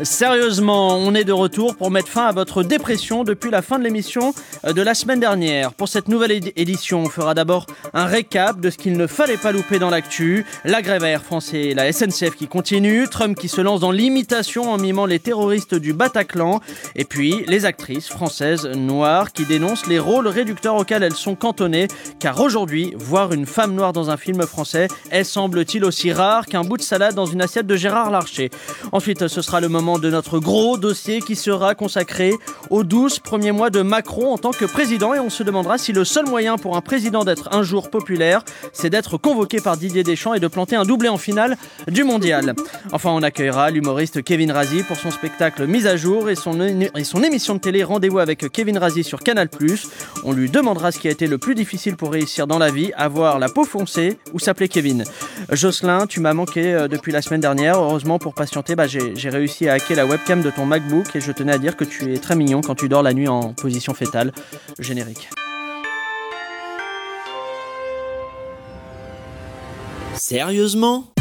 [0.00, 3.84] Sérieusement, on est de retour pour mettre fin à votre dépression depuis la fin de
[3.84, 4.34] l'émission
[4.66, 5.74] euh, de la semaine dernière.
[5.74, 9.36] Pour cette nouvelle édi- édition, on fera d'abord un récap de ce qu'il ne fallait
[9.36, 13.38] pas louper dans l'actu, la grève à Air France et la SNCF qui continue, Trump
[13.38, 16.60] qui se lance dans l'imitation en mimant les terroristes du Bataclan,
[16.96, 21.86] et puis les actrices françaises noires qui dénoncent les rôles réducteurs auxquels elles sont cantonnées,
[22.18, 26.62] car aujourd'hui, voir une femme noire dans un film français est semble-t-il aussi rare qu'un
[26.62, 28.50] bout de salade dans une assiette de Gérard Larcher.
[28.90, 32.34] Ensuite, ce sera le moment de notre gros dossier qui sera consacré
[32.70, 35.92] aux 12 premiers mois de Macron en tant que président et on se demandera si
[35.92, 40.04] le seul moyen pour un président d'être un jour populaire, c'est d'être convoqué par Didier
[40.04, 41.56] Deschamps et de planter un doublé en finale
[41.88, 42.54] du mondial.
[42.92, 47.04] Enfin, on accueillera l'humoriste Kevin Razi pour son spectacle Mise à jour et son, et
[47.04, 49.48] son émission de télé Rendez-vous avec Kevin Razi sur Canal+.
[50.22, 52.92] On lui demandera ce qui a été le plus difficile pour réussir dans la vie,
[52.96, 55.02] avoir la peau foncée ou s'appeler Kevin.
[55.50, 57.78] Jocelyn, tu m'as manqué euh, depuis la semaine dernière.
[57.78, 61.20] Heureusement, pour patienter, bah, j'ai j'ai réussi à hacker la webcam de ton MacBook et
[61.20, 63.52] je tenais à dire que tu es très mignon quand tu dors la nuit en
[63.52, 64.32] position fétale.
[64.78, 65.28] Générique.
[70.14, 71.11] Sérieusement?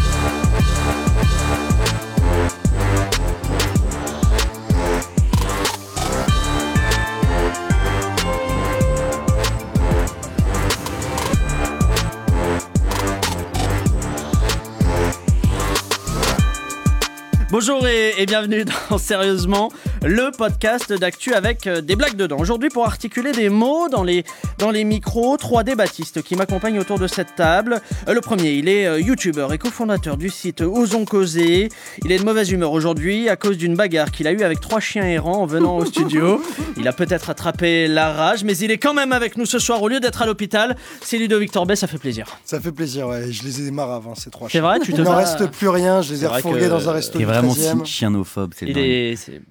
[17.52, 19.70] Bonjour et, et bienvenue dans Sérieusement,
[20.04, 22.38] le podcast d'actu avec euh, des blagues dedans.
[22.40, 24.24] Aujourd'hui, pour articuler des mots dans les,
[24.58, 27.82] dans les micros, trois débattistes qui m'accompagnent autour de cette table.
[28.08, 31.68] Euh, le premier, il est euh, youtubeur et cofondateur du site Osons Causer.
[32.06, 34.80] Il est de mauvaise humeur aujourd'hui à cause d'une bagarre qu'il a eue avec trois
[34.80, 36.42] chiens errants en venant au studio.
[36.78, 39.84] Il a peut-être attrapé la rage, mais il est quand même avec nous ce soir
[39.84, 40.76] au lieu d'être à l'hôpital.
[41.02, 42.26] C'est Ludovic Torbet, ça fait plaisir.
[42.44, 43.32] Ça fait plaisir, ouais.
[43.32, 44.61] Je les ai marre avant, ces trois C'est chiens.
[44.61, 46.94] vrai, tu te Il n'en reste plus rien, je les C'est ai refourgués dans un
[46.94, 47.20] resto
[47.50, 47.86] vraiment 13e.
[47.86, 48.84] chi- chianophobe, c'est Il dingue.
[48.86, 49.16] est.
[49.16, 49.42] c'est-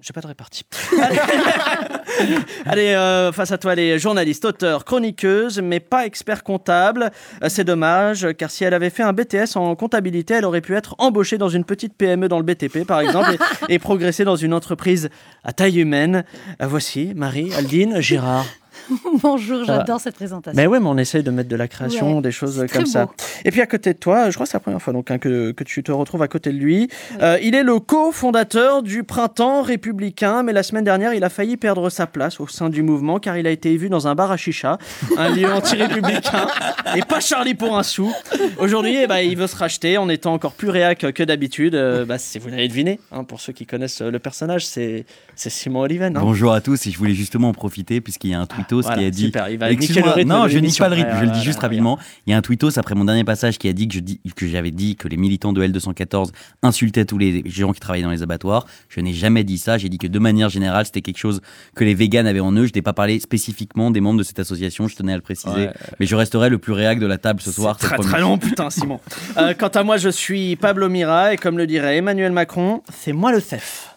[0.00, 0.64] J'ai pas de répartie.
[1.02, 1.18] Allez,
[2.66, 7.10] Allez, euh, face à toi, les journalistes, auteurs, chroniqueuses, mais pas experts comptables.
[7.42, 10.74] Euh, C'est dommage, car si elle avait fait un BTS en comptabilité, elle aurait pu
[10.76, 13.36] être embauchée dans une petite PME dans le BTP, par exemple,
[13.68, 15.08] et, et progresser dans une entreprise
[15.44, 16.24] à taille humaine.
[16.62, 18.46] Euh, voici Marie, Aldine, Girard.
[19.22, 20.56] Bonjour, j'adore cette présentation.
[20.56, 23.08] Mais ouais, mais on essaye de mettre de la création, Ouais, des choses comme ça.
[23.44, 25.18] Et puis à côté de toi, je crois que c'est la première fois donc hein,
[25.18, 26.88] que, que tu te retrouves à côté de lui.
[27.20, 31.56] Euh, il est le cofondateur du Printemps républicain, mais la semaine dernière, il a failli
[31.56, 34.30] perdre sa place au sein du mouvement car il a été vu dans un bar
[34.30, 34.78] à chicha,
[35.16, 36.46] un lieu anti-républicain,
[36.94, 38.12] et pas Charlie pour un sou.
[38.58, 41.74] Aujourd'hui, eh ben, il veut se racheter en étant encore plus réac que d'habitude.
[41.74, 45.04] Euh, bah, si vous l'avez deviné, hein, pour ceux qui connaissent le personnage, c'est
[45.34, 46.16] Simon Oliven.
[46.16, 46.20] hein.
[46.20, 49.02] Bonjour à tous et je voulais justement en profiter puisqu'il y a un tweetos Voilà,
[49.02, 50.94] qui a dit super, il va niquer Excuse-moi, le rythme non je nique pas le
[50.94, 51.98] rythme je le dis juste rapidement.
[52.26, 54.20] il y a un tweetos après mon dernier passage qui a dit que je dis
[54.34, 56.30] que j'avais dit que les militants de L214
[56.62, 58.66] insultaient tous les gens qui travaillaient dans les abattoirs.
[58.88, 59.78] Je n'ai jamais dit ça.
[59.78, 61.40] J'ai dit que de manière générale c'était quelque chose
[61.74, 62.66] que les véganes avaient en eux.
[62.66, 65.66] Je n'ai pas parlé spécifiquement des membres de cette association je tenais à le préciser.
[65.66, 65.72] Ouais.
[65.98, 68.70] mais je resterai le plus réac de la table ce soir très très long, putain,
[68.70, 69.00] Simon.
[69.36, 73.12] Euh, quant à moi, je suis Pablo Mira et comme le dirait Emmanuel Macron, c'est
[73.12, 73.94] moi le chef.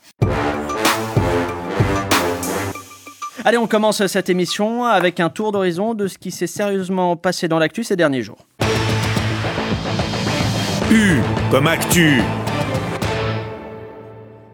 [3.46, 7.48] Allez, on commence cette émission avec un tour d'horizon de ce qui s'est sérieusement passé
[7.48, 8.46] dans l'actu ces derniers jours.
[10.92, 11.18] U
[11.52, 12.22] comme actu.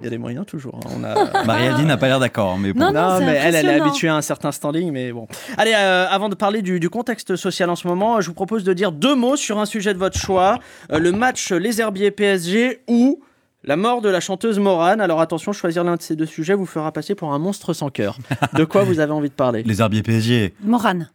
[0.02, 0.80] Il y a des moyens toujours.
[0.86, 0.90] hein.
[1.00, 1.44] On a...
[1.46, 2.80] Marie-Aldine n'a pas l'air d'accord mais bon.
[2.80, 3.86] Non, non, Non, c'est mais elle, elle est impressionnant.
[3.86, 5.28] habituée à un certain standing, mais bon.
[5.58, 8.64] Allez, euh, avant de parler du, du contexte social en ce moment, je vous propose
[8.64, 10.60] de dire deux mots sur un sujet de votre choix
[10.92, 13.20] Euh, le match Les Herbiers PSG ou
[13.66, 15.02] la mort de la chanteuse Morane.
[15.02, 17.90] Alors attention, choisir l'un de ces deux sujets vous fera passer pour un monstre sans
[17.90, 18.18] cœur.
[18.54, 19.64] De quoi vous avez envie de parler?
[19.64, 21.10] Les herbiers PSG Morane.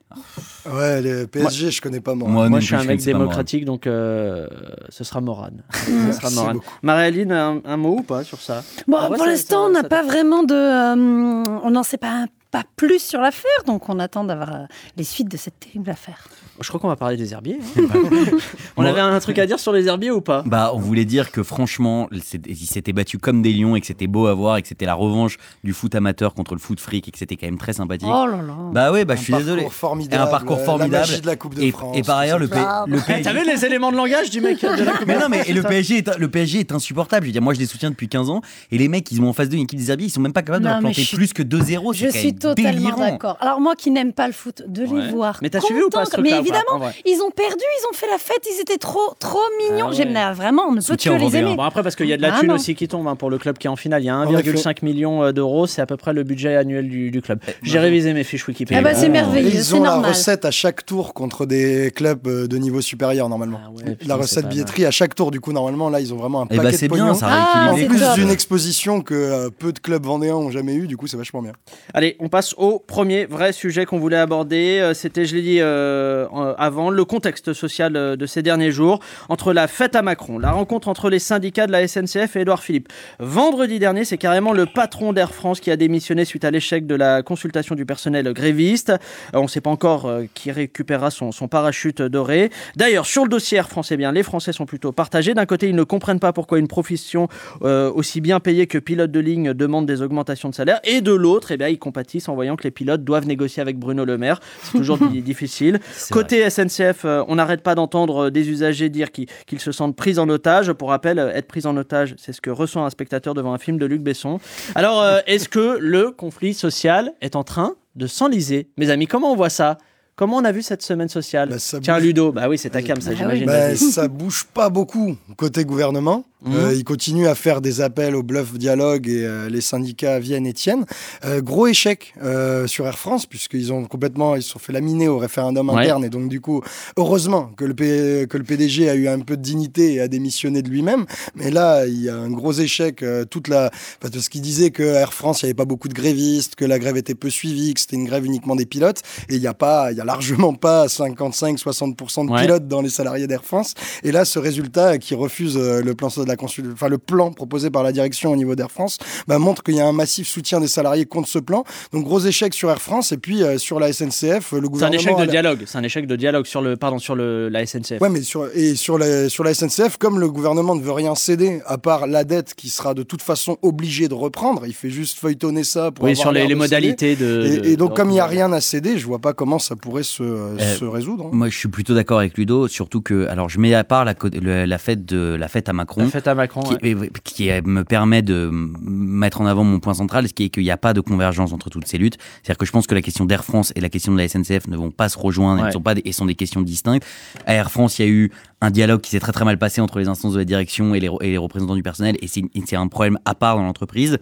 [0.70, 2.28] Ouais, le PSG, je connais pas moi.
[2.28, 3.04] moi, Moi, je suis un mec Morane.
[3.04, 4.48] démocratique, donc euh,
[4.88, 5.62] ce sera Morane.
[5.72, 6.58] ce sera Morane.
[6.82, 8.62] Marie-Aline, un, un mot ou pas sur ça?
[8.88, 10.54] Bon, Ah ouais, pour l'instant, on n'a pas vraiment de.
[10.54, 14.64] euh, on n'en sait pas, pas plus sur l'affaire, donc on attend d'avoir euh,
[14.96, 16.26] les suites de cette terrible affaire.
[16.60, 17.58] Je crois qu'on va parler des herbiers.
[17.78, 17.82] hein.
[18.76, 18.88] On Bon.
[18.88, 20.42] avait un truc à dire sur les herbiers ou pas?
[20.46, 24.06] Bah, on voulait dire que franchement, ils s'étaient battus comme des lions et que c'était
[24.06, 27.08] beau à voir et que c'était la revanche du foot amateur contre le foot fric
[27.08, 28.08] et que c'était quand même très sympathique.
[28.10, 28.54] Oh là là.
[28.72, 29.68] Bah ouais, bah Un je suis parcours désolé.
[29.70, 30.92] formidable, Et un parcours euh, formidable.
[30.92, 31.96] La magie de la Coupe de Et, France.
[31.96, 32.56] et par ailleurs, le, P-
[32.86, 33.32] le Eh, T'as PSG.
[33.32, 35.98] vu les éléments de langage du mec de la Mais non, mais et le PSG,
[35.98, 37.24] est, le PSG est insupportable.
[37.24, 38.42] Je veux dire, moi, je les soutiens depuis 15 ans.
[38.70, 40.32] Et les mecs, ils ont en face d'eux une équipe des herbiers, ils sont même
[40.32, 41.94] pas capables de leur planter je plus que 2-0.
[41.94, 43.36] Je C'est quand suis même totalement d'accord.
[43.40, 45.10] Alors moi qui n'aime pas le foot, de les Ouais.
[45.10, 45.38] voir.
[45.42, 47.86] Mais t'as suivi ou pas ce Mais pas, évidemment, en vrai ils ont perdu, ils
[47.90, 49.86] ont fait la fête, ils étaient trop, trop mignons.
[49.86, 49.94] Ah ouais.
[49.94, 51.54] J'aime vraiment, on ne peut que les aimer.
[51.56, 52.54] Bon après parce qu'il y a de la Ah thune non.
[52.56, 54.02] aussi qui tombe hein, pour le club qui est en finale.
[54.02, 56.88] Il y a En 1,5 million euh, d'euros, c'est à peu près le budget annuel
[56.88, 57.40] du, du club.
[57.62, 58.80] J'ai révisé mes fiches Wikipédia.
[58.80, 62.46] Ah bah, c'est merveilleux, Ils ont la recette à chaque tour contre des clubs euh,
[62.46, 63.60] de niveau supérieur normalement.
[63.64, 66.42] Ah ouais, la recette billetterie à chaque tour, du coup normalement là ils ont vraiment
[66.42, 67.04] un Et paquet bah de c'est pognon.
[67.04, 70.74] bien, ça Ah, En plus d'une exposition que euh, peu de clubs vendéens ont jamais
[70.74, 71.52] eu, du coup c'est vachement bien.
[71.94, 74.78] Allez, on passe au premier vrai sujet qu'on voulait aborder.
[74.80, 79.00] Euh, C'était, je l'ai dit euh, avant, le contexte social euh, de ces derniers jours
[79.28, 82.62] entre la fête à Macron, la rencontre entre les syndicats de la SNCF et Édouard
[82.62, 82.88] Philippe.
[83.18, 86.94] Vendredi dernier, c'est carrément le patron d'Air France qui a démissionné suite à l'échec de
[86.94, 88.92] la consultation du personnel gréviste.
[89.34, 92.50] On ne sait pas encore qui récupérera son, parachute doré.
[92.76, 95.34] D'ailleurs, sur le dossier Air France, eh bien, les Français sont plutôt partagés.
[95.34, 97.28] D'un côté, ils ne comprennent pas pourquoi une profession
[97.60, 100.80] aussi bien payée que pilote de ligne demande des augmentations de salaire.
[100.84, 103.78] Et de l'autre, eh bien, ils compatissent en voyant que les pilotes doivent négocier avec
[103.78, 104.40] Bruno Le Maire.
[104.62, 105.80] C'est toujours di- difficile.
[106.10, 110.18] Côté SNCF, euh, on n'arrête pas d'entendre euh, des usagers dire qu'ils se sentent pris
[110.18, 110.72] en otage.
[110.72, 113.58] Pour rappel, euh, être pris en otage, c'est ce que ressent un spectateur devant un
[113.58, 114.40] film de Luc Besson.
[114.74, 118.68] Alors, est-ce que le conflit social est en train de s'enliser?
[118.76, 119.78] Mes amis, comment on voit ça?
[120.16, 122.02] Comment on a vu cette semaine sociale Bah, Tiens, bouge.
[122.04, 123.46] Ludo, bah oui, c'est ta cam, ça, Bah j'imagine.
[123.46, 126.24] Bah, ça bouge pas beaucoup côté gouvernement.
[126.42, 126.54] Mhm.
[126.56, 130.46] Euh, ils continuent à faire des appels au bluff dialogue et euh, les syndicats viennent
[130.46, 130.86] et tiennent.
[131.26, 135.06] Euh, gros échec euh, sur Air France puisqu'ils ont complètement ils se sont fait laminer
[135.06, 135.82] au référendum Ouais.
[135.82, 136.62] interne et donc du coup
[136.96, 140.08] heureusement que le P- que le PDG a eu un peu de dignité et a
[140.08, 141.04] démissionné de lui-même.
[141.34, 143.70] Mais là il y a un gros échec euh, toute la
[144.00, 146.54] parce que ce qui disait que Air France il y avait pas beaucoup de grévistes,
[146.54, 149.42] que la grève était peu suivie, que c'était une grève uniquement des pilotes et il
[149.42, 152.42] y a pas il y a largement pas 55-60% de Ouais.
[152.42, 153.74] pilotes dans les salariés d'Air France.
[154.02, 156.70] Et là, ce résultat qui refuse euh, le plan de la consul...
[156.72, 158.98] enfin, le plan proposé par la direction au niveau d'Air France,
[159.28, 161.64] bah, montre qu'il y a un massif soutien des salariés contre ce plan.
[161.92, 164.60] Donc gros échec sur Air France et puis euh, sur la SNCF, le C'est un
[164.68, 165.00] gouvernement.
[165.00, 165.62] échec de dialogue.
[165.66, 168.00] C'est un échec de dialogue sur le, pardon, sur le, la SNCF.
[168.00, 171.14] Ouais, mais sur, et sur la, sur la SNCF, comme le gouvernement ne veut rien
[171.14, 174.90] céder, à part la dette qui sera de toute façon obligé de reprendre, il fait
[174.90, 177.44] juste feuilletonner ça pour oui, avoir sur les, modalités de.
[177.46, 179.32] Et, de- et donc, de comme il n'y a rien à céder, je vois pas
[179.32, 181.26] comment ça pourrait se, Euh, se résoudre.
[181.26, 181.30] hein.
[181.32, 184.14] Moi, je suis plutôt d'accord avec Ludo, surtout que, alors, je mets à part la,
[184.14, 186.02] co- le- la fête de la fête à Macron.
[186.04, 186.60] La fête à Macron.
[186.62, 187.10] qui, ouais.
[187.24, 190.62] qui euh, me permet de mettre en avant mon point central, ce qui est qu'il
[190.62, 192.16] n'y a pas de convergence entre toutes ces luttes.
[192.42, 194.66] C'est-à-dire que je pense que la question d'Air France et la question de la SNCF
[194.68, 195.72] ne vont pas se rejoindre, Ouais.
[195.72, 197.04] sont pas et sont des questions distinctes.
[197.46, 199.80] À Air France, il y a eu un dialogue qui s'est très très mal passé
[199.80, 202.76] entre les instances de la direction et les, et les représentants du personnel, et c'est
[202.76, 204.18] un problème à part dans l'entreprise.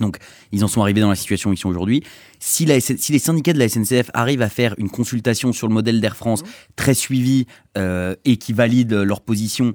[0.00, 0.18] Donc,
[0.52, 2.02] ils en sont arrivés dans la situation où ils sont aujourd'hui.
[2.38, 5.68] Si, la SN si les syndicats de la SNCF arrivent à faire une consultation sur
[5.68, 6.42] le modèle d'Air France
[6.76, 7.46] très suivie
[7.78, 9.74] euh, et qui valide leur position,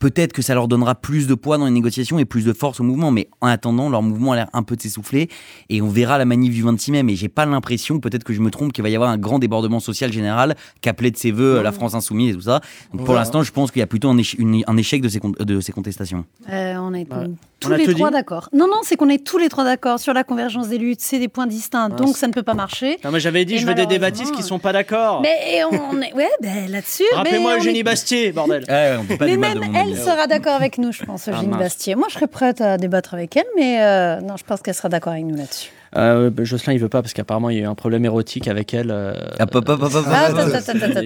[0.00, 2.80] peut-être que ça leur donnera plus de poids dans les négociations et plus de force
[2.80, 3.10] au mouvement.
[3.10, 5.28] Mais en attendant, leur mouvement a l'air un peu de s'essouffler
[5.70, 7.02] et on verra la manif du 26 mai.
[7.02, 9.38] Mais j'ai pas l'impression, peut-être que je me trompe, qu'il va y avoir un grand
[9.38, 12.60] débordement social général qu'appelait de ses voeux euh, la France insoumise et tout ça.
[12.92, 15.08] Donc pour l'instant, je pense qu'il y a plutôt un, éche- une- un échec de
[15.08, 16.24] ces, con- de ces contestations.
[16.50, 17.30] Euh, on est Ouais.
[17.64, 18.48] Tous les trois d'accord.
[18.52, 21.00] Non, non, c'est qu'on est tous les trois d'accord sur la convergence des luttes.
[21.00, 22.98] C'est des points distincts, donc ça ne peut pas marcher.
[23.04, 25.22] Non, mais j'avais dit, Et je veux des débattistes qui sont pas d'accord.
[25.22, 27.04] Mais on est, ouais, ben là-dessus.
[27.14, 28.64] Rappelez-moi Eugénie est- Bastier, bordel.
[29.00, 31.56] on peut pas Mais même elle sera d'accord avec nous, je pense, Ah, Eugénie.
[31.56, 31.94] Bastier.
[31.94, 34.88] Moi, je serais prête à débattre avec elle, mais euh, non, je pense qu'elle sera
[34.88, 35.70] d'accord avec nous là-dessus.
[35.96, 38.48] Euh, bah, Jocelyn, il veut pas parce qu'apparemment il y a eu un problème érotique
[38.48, 38.90] avec elle.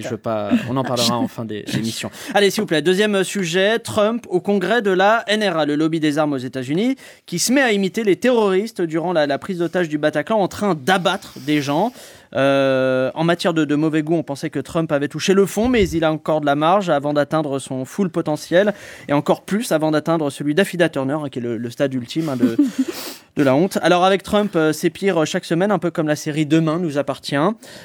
[0.02, 0.50] je veux pas.
[0.70, 2.10] On en parlera en fin d'émission.
[2.34, 2.82] Allez, s'il vous plaît.
[2.82, 6.96] Deuxième sujet Trump au congrès de la NRA, le lobby des armes aux États-Unis,
[7.26, 10.48] qui se met à imiter les terroristes durant la, la prise d'otage du Bataclan, en
[10.48, 11.92] train d'abattre des gens.
[12.34, 15.68] Euh, en matière de, de mauvais goût, on pensait que Trump avait touché le fond,
[15.68, 18.74] mais il a encore de la marge avant d'atteindre son full potentiel,
[19.08, 22.28] et encore plus avant d'atteindre celui d'Affida Turner, hein, qui est le, le stade ultime
[22.28, 22.56] hein, de,
[23.36, 23.78] de la honte.
[23.82, 26.98] Alors avec Trump, euh, c'est pire chaque semaine, un peu comme la série Demain nous
[26.98, 27.36] appartient.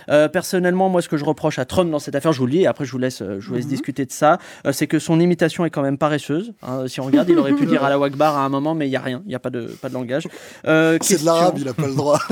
[0.09, 2.51] Euh, personnellement, moi, ce que je reproche à Trump dans cette affaire, je vous le
[2.51, 4.88] dis, et après je vous laisse, euh, je vous laisse discuter de ça, euh, c'est
[4.88, 6.53] que son imitation est quand même paresseuse.
[6.63, 6.83] hein.
[6.88, 8.89] si on regarde, il aurait pu dire à la Wakbar à un moment, mais il
[8.89, 10.27] n'y a rien, il n'y a pas de, pas de langage.
[10.67, 12.19] Euh, C'est de l'arabe, il a pas le droit.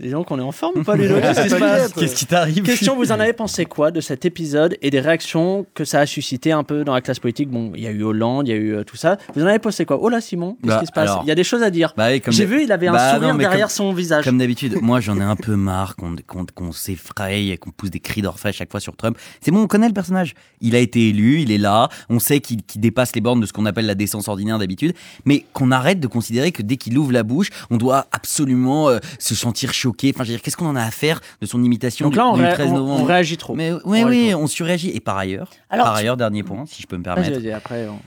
[0.00, 3.32] Disons qu'on est en forme ou pas, Ludo Qu'est-ce qui t'arrive Question, vous en avez
[3.32, 6.94] pensé quoi de cet épisode et des réactions que ça a suscité un peu dans
[6.94, 7.50] la classe politique?
[7.50, 9.16] Bon, il y a eu Hollande, il y a eu euh, tout ça.
[9.34, 9.98] Vous en avez pensé quoi?
[10.00, 11.10] Oh là, Simon, qu'est-ce Bah, qui se passe?
[11.10, 11.94] alors- Il y a des choses à dire.
[11.96, 14.24] Bah oui, J'ai vu, il avait un Bah sourire non, derrière comme- son visage.
[14.24, 18.22] Comme d'habitude, moi j'en ai un peu marre qu'on s'effraie, et qu'on pousse des cris
[18.22, 19.18] d'orfraie à chaque fois sur Trump.
[19.40, 20.34] C'est bon, on connaît le personnage.
[20.60, 23.52] Il a été élu, il est là, on sait qu'il dépasse les bornes de ce
[23.52, 24.92] qu'on appelle la décence ordinaire d'habitude,
[25.24, 28.98] mais qu'on arrête de considérer que dès qu'il ouvre la bouche, on doit absolument euh,
[29.18, 30.12] se sentir choqué.
[30.14, 32.18] Enfin, je veux dire, qu'est-ce qu'on en a à faire de son imitation Donc du,
[32.18, 33.54] là, on, du ré- 13 on- novembre on réagit trop.
[33.54, 34.42] Mais oui, On réagit oui, trop.
[34.42, 34.90] on surréagit.
[34.90, 37.40] Et par ailleurs, Alors, par tu- ailleurs, dernier point, si je peux me Vas-y, permettre.
[37.40, 37.98] vas-y, après, on-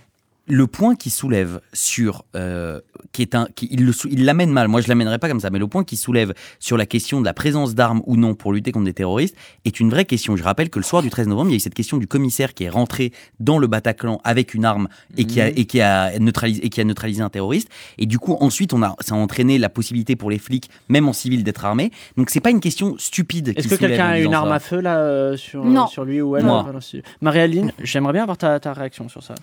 [0.54, 2.82] le point qu'il soulève sur, euh,
[3.14, 4.68] qui est un, qui, il le il l'amène mal.
[4.68, 7.26] Moi, je l'amènerai pas comme ça, mais le point qu'il soulève sur la question de
[7.26, 10.36] la présence d'armes ou non pour lutter contre des terroristes est une vraie question.
[10.36, 12.06] Je rappelle que le soir du 13 novembre, il y a eu cette question du
[12.08, 15.54] commissaire qui est rentré dans le Bataclan avec une arme et qui a, Mhm.
[15.56, 17.70] et qui a neutralisé, et qui a neutralisé un terroriste.
[17.98, 21.08] Et du coup, ensuite, on a, ça a entraîné la possibilité pour les flics, même
[21.08, 21.92] en civil, d'être armés.
[22.18, 23.54] Donc, c'est pas une question stupide.
[23.56, 24.56] Est-ce que quelqu'un a une arme ça.
[24.56, 25.88] à feu là euh, sur, Non.
[25.88, 26.46] sur lui ou elle
[26.82, 29.36] c'est- Marie-Aline, j'aimerais bien avoir ta, ta réaction sur ça.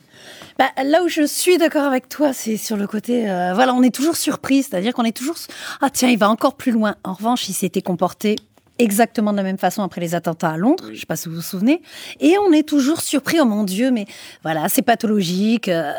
[0.58, 3.30] Bah, là où je suis d'accord avec toi, c'est sur le côté.
[3.30, 5.36] euh, voilà, on est toujours surpris, c'est-à-dire qu'on est toujours.
[5.80, 6.94] Ah tiens, il va encore plus loin.
[7.04, 8.36] En revanche, il s'était comporté
[8.78, 10.84] exactement de la même façon après les attentats à Londres.
[10.88, 11.82] Je ne sais pas si vous vous souvenez.
[12.20, 13.38] Et on est toujours surpris.
[13.40, 14.06] Oh mon Dieu, mais
[14.42, 15.68] voilà, c'est pathologique.
[15.68, 15.92] euh.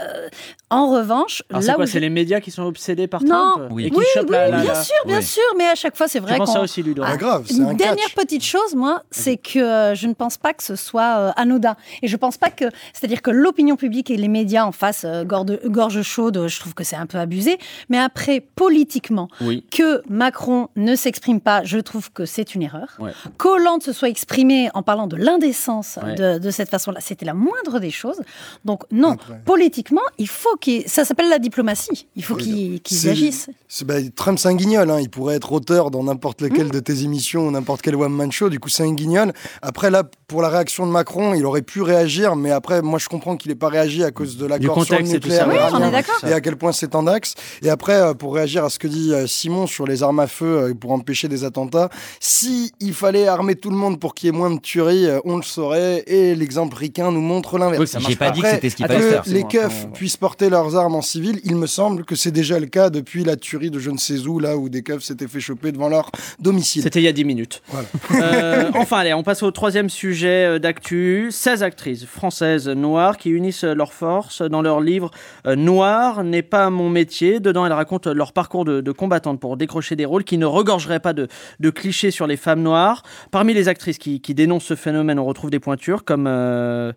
[0.71, 3.53] En revanche, Alors là quoi où C'est je- les médias qui sont obsédés par Non.
[3.55, 3.88] Trump Oui.
[3.88, 5.24] et qui oui, chopent oui, la- la- bien la- sûr, bien Oui.
[5.24, 6.53] sûr, mais à chaque fois, c'est Tu vrai penses qu'on.
[6.53, 8.13] ça aussi, Ludo Pas grave, c'est Une un dernière catch.
[8.13, 11.75] petite chose, moi, c'est que euh, je ne pense pas que ce soit euh, anodin.
[12.03, 15.24] Et je pense pas que, c'est-à-dire que l'opinion publique et les médias en face euh,
[15.24, 17.57] gorge, gorge chaude, je trouve que c'est un peu abusé.
[17.89, 19.65] Mais après, politiquement, Oui.
[19.71, 22.90] que Macron ne s'exprime pas, je trouve que c'est une erreur.
[23.00, 23.12] Ouais.
[23.38, 26.16] Qu'Hollande se soit exprimé en parlant de l'indécence Ouais.
[26.16, 28.22] de, de cette façon-là, c'était la moindre des choses.
[28.66, 29.42] Donc non, Après.
[29.46, 32.08] politiquement, il faut qu'il, ça s'appelle la diplomatie.
[32.16, 33.50] Il faut Oui, qu'ils c'est- agissent.
[33.86, 34.90] Bah, Trump, c'est un guignol.
[34.92, 35.00] hein.
[35.00, 38.50] Il pourrait être auteur dans n'importe lequel de tes émissions ou n'importe quel one-man show.
[38.50, 39.34] Du coup, c'est un guignol.
[39.62, 42.36] Après, là, pour la réaction de Macron, il aurait pu réagir.
[42.36, 45.01] Mais après, moi, je comprends qu'il n'ait pas réagi à cause de l'accord sur le
[45.01, 45.50] et nucléaire ça.
[45.50, 47.33] Oui, on est et à quel point c'est un axe.
[47.63, 50.27] Et après, euh, pour réagir à ce que dit euh, Simon sur les armes à
[50.27, 54.27] feu euh, pour empêcher des attentats, si il fallait armer tout le monde pour qu'il
[54.27, 56.03] y ait moins de tueries, on le saurait.
[56.05, 57.95] Et l'exemple ricain nous montre l'inverse.
[57.95, 58.31] Oui, J'ai pas pas.
[58.31, 59.24] dit que c'était ce fallait que faire.
[59.25, 62.67] les keufs puissent porter leurs armes en civil, il me semble que c'est déjà le
[62.67, 65.39] cas depuis la tuerie de je ne sais où, là où des keufs s'étaient fait
[65.39, 66.83] choper devant leur domicile.
[66.83, 67.63] C'était il y a 10 minutes.
[67.69, 67.88] Voilà.
[68.12, 71.30] Euh, enfin, allez, on passe au troisième sujet euh, d'actu.
[71.32, 75.12] 16 actrices françaises noires qui unissent leurs forces dans leur livre
[75.48, 77.40] euh, Noir n'est pas mon métier.
[77.40, 81.00] Dedans, elles racontent leur parcours de, de combattantes pour décrocher des rôles qui ne regorgeraient
[81.00, 81.28] pas de,
[81.60, 83.04] de clichés sur les femmes noires.
[83.32, 86.26] Parmi les actrices qui, qui dénoncent ce phénomène, on retrouve des pointures comme.
[86.28, 86.92] euh,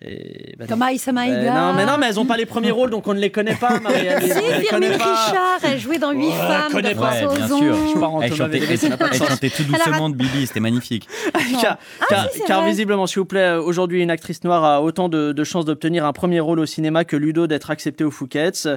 [0.00, 1.52] et- bah, Comme Aïssa Maïga.
[1.54, 3.54] non, mais non, mais elles n'ont pas les premiers rôles, donc on ne les connaît
[3.56, 4.32] pas, Marie-Aline.
[4.32, 4.38] Si,
[4.68, 4.88] Firmin connaît.
[4.96, 7.10] Richard, elle jouait dans Huit femmes connais de pas.
[7.12, 7.76] Ouais, bien sûr.
[7.94, 11.08] Je pars en Elle chantait, elle chantait tout doucement de Bibi, c'était magnifique.
[11.60, 14.82] Car, car- si, c'est car visiblement, s'il vous plaît, euh, aujourd'hui, une actrice noire a
[14.82, 18.10] autant de, de chances d'obtenir un premier rôle au cinéma que Ludo d'être accepté au
[18.10, 18.68] Fouquet's.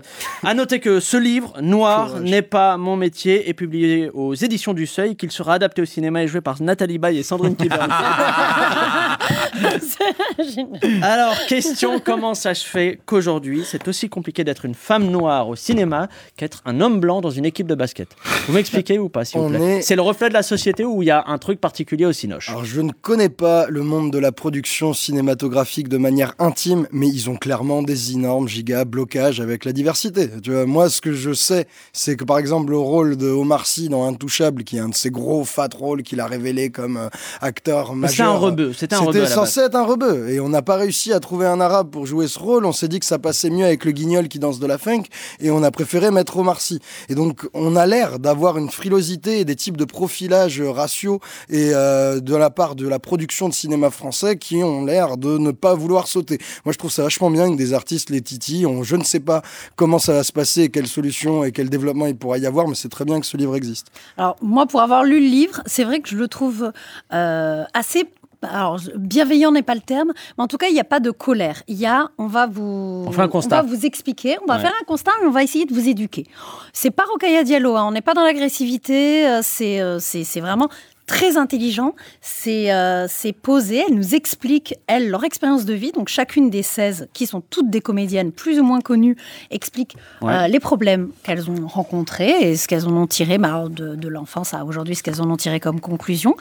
[0.44, 4.88] À noter que ce livre, Noir n'est pas mon métier, est publié aux éditions du
[4.88, 7.88] Seuil, qu'il sera adapté au cinéma et joué par Nathalie Baye et Sandrine Kiberlin.
[11.02, 15.56] Alors, question comment ça se fait qu'aujourd'hui, c'est aussi compliqué d'être une femme noire au
[15.56, 18.10] cinéma qu'être un homme blanc dans une équipe de basket?
[18.48, 19.78] Vous m'expliquez ou pas, s'il vous plaît?
[19.78, 22.14] est- C'est le reflet de la société où il y a un truc particulier au
[22.14, 26.88] Cinoche Alors, je ne connais pas le monde de la production cinématographique de manière intime,
[26.92, 30.30] mais ils ont clairement des énormes giga blocages avec la diversité.
[30.42, 33.66] Tu vois, moi, ce que je sais, c'est que par exemple, le rôle de Omar
[33.66, 36.98] Sy dans Intouchable, qui est un de ces gros fat rôles qu'il a révélé comme
[36.98, 37.10] euh,
[37.42, 38.10] acteur majeur.
[38.16, 40.30] C'était un rebeu, c'était un rebeu C'était censé être un rebeu.
[40.30, 42.66] Et on n'a pas réussi à trouver un arabe pour jouer ce rôle.
[42.66, 45.04] On s'est dit que ça passait mieux avec le guignol qui danse de la funk.
[45.40, 46.80] Et on a préféré mettre Omar Sy.
[47.10, 51.20] Et donc, on a l'air d'avoir une frilosité et des types de profilage raciaux
[51.50, 55.38] et euh, de la part de la production de cinéma français qui ont l'air de
[55.38, 56.40] ne pas vouloir sauter.
[56.66, 58.66] Moi, je trouve ça vachement bien que des artistes les titillent.
[58.66, 59.42] On, je ne sais pas
[59.76, 62.76] comment ça va se passer, quelles solutions et quel développement il pourra y avoir, mais
[62.76, 63.88] c'est très bien que ce livre existe.
[64.18, 66.72] Alors, moi, pour avoir lu le livre, c'est vrai que je le trouve
[67.14, 68.06] euh, assez.
[68.52, 71.12] Alors, bienveillant n'est pas le terme, mais en tout cas, il n'y a pas de
[71.12, 71.64] colère.
[71.68, 73.62] Il y a, on va vous, On fait un constat.
[73.62, 74.62] va vous expliquer, on va Ouais.
[74.62, 76.26] faire un constat et on va essayer de vous éduquer.
[76.74, 80.40] C'est pas Rokhaya Diallo, hein, on n'est pas dans l'agressivité, euh, c'est euh, c'est c'est
[80.42, 80.70] vraiment
[81.06, 83.08] très intelligent, c'est euh,
[83.42, 85.92] posé, elles nous expliquent, elles, leur expérience de vie.
[85.92, 89.16] Donc chacune des 16, qui sont toutes des comédiennes plus ou moins connues,
[89.52, 90.34] expliquent Ouais.
[90.34, 94.08] euh, les problèmes qu'elles ont rencontrés et ce qu'elles en ont tiré bah, de, de
[94.08, 96.36] l'enfance à aujourd'hui, ce qu'elles en ont tiré comme conclusion.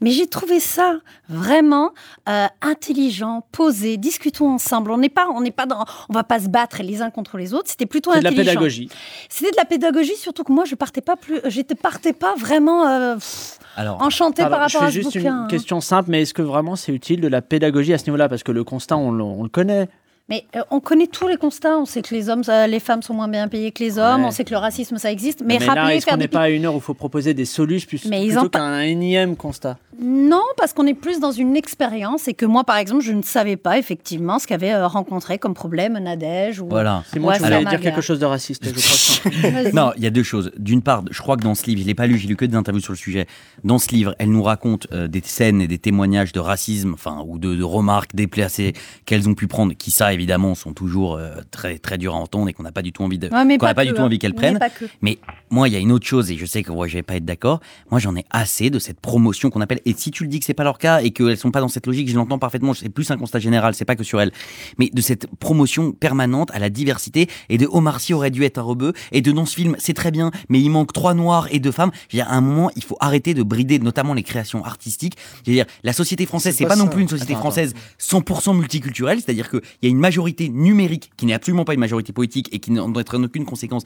[0.00, 0.96] Mais j'ai trouvé ça
[1.28, 1.92] vraiment
[2.28, 4.90] euh, intelligent, posé, discutons ensemble.
[4.90, 7.36] On n'est pas, on n'est pas dans, on va pas se battre les uns contre
[7.38, 7.68] les autres.
[7.70, 8.50] C'était plutôt C'est de la intelligent.
[8.52, 8.88] pédagogie.
[9.28, 12.86] C'était de la pédagogie, surtout que moi je partais pas plus, j'étais partais pas vraiment
[12.88, 15.20] euh, pff, Alors, enchantée Alors, par rapport je à fais ce juste bouquin.
[15.20, 15.46] une hein.
[15.48, 18.28] question simple, mais est-ce que vraiment c'est utile de la pédagogie à ce niveau-là?
[18.28, 19.88] Parce que le constat, on le connaît.
[20.28, 21.78] Mais euh, on connaît tous les constats.
[21.78, 24.20] On sait que les hommes, les femmes sont moins bien payées que les hommes.
[24.22, 24.26] Ouais.
[24.28, 25.42] On sait que le racisme, ça existe.
[25.44, 26.92] Mais, là, rappeler, est-ce faire qu'on des n'est pas à une heure où il faut
[26.94, 29.78] proposer des solutions plus, Mais plutôt pa- qu'un énième constat?
[30.00, 33.22] Non, parce qu'on est plus dans une expérience et que moi, par exemple, je ne
[33.22, 36.60] savais pas effectivement ce qu'avait euh, rencontré comme problème Nadège.
[36.60, 36.68] Ou...
[36.68, 37.02] Voilà.
[37.12, 39.72] Simon, Ouais, tu voulais dire quelque chose de raciste, je crois.
[39.72, 40.52] Non, il y a deux choses.
[40.58, 42.44] D'une part, je crois que dans ce livre, je l'ai pas lu, j'ai lu que
[42.44, 43.26] des interviews sur le sujet.
[43.64, 47.24] Dans ce livre, elle nous raconte euh, des scènes et des témoignages de racisme, enfin,
[47.26, 51.36] ou de, de remarques déplacées qu'elles ont pu prendre, qui ça, évidemment, sont toujours euh,
[51.50, 53.66] très très dures à entendre et qu'on n'a pas du tout envie de, Ouais, qu'on
[53.66, 54.06] n'a pas que, du tout hein.
[54.06, 54.58] envie qu'elles prennent.
[55.00, 55.18] Mais
[55.50, 57.16] moi, il y a une autre chose, et je sais que moi, je vais pas
[57.16, 57.60] être d'accord.
[57.90, 59.80] Moi, j'en ai assez de cette promotion qu'on appelle.
[59.86, 61.68] Et si tu le dis que c'est pas leur cas et qu'elles sont pas dans
[61.68, 62.74] cette logique, je l'entends parfaitement.
[62.74, 64.32] C'est plus un constat général, c'est pas que sur elles.
[64.78, 68.58] Mais de cette promotion permanente à la diversité et de Omar Sy aurait dû être
[68.58, 71.48] un rebeu et de dans ce film, c'est très bien, mais il manque trois noirs
[71.50, 71.90] et deux femmes.
[72.12, 75.16] Veux dire, à un moment, il faut arrêter de brider, notamment les créations artistiques.
[75.44, 77.74] Je veux dire, la société française, C'est pas pas, non plus une société Attends, française
[78.00, 82.14] 100% multiculturelle, c'est-à-dire qu'il y a une majorité numérique qui n'est absolument pas une majorité
[82.14, 83.84] politique et qui n'en doit être aucune conséquence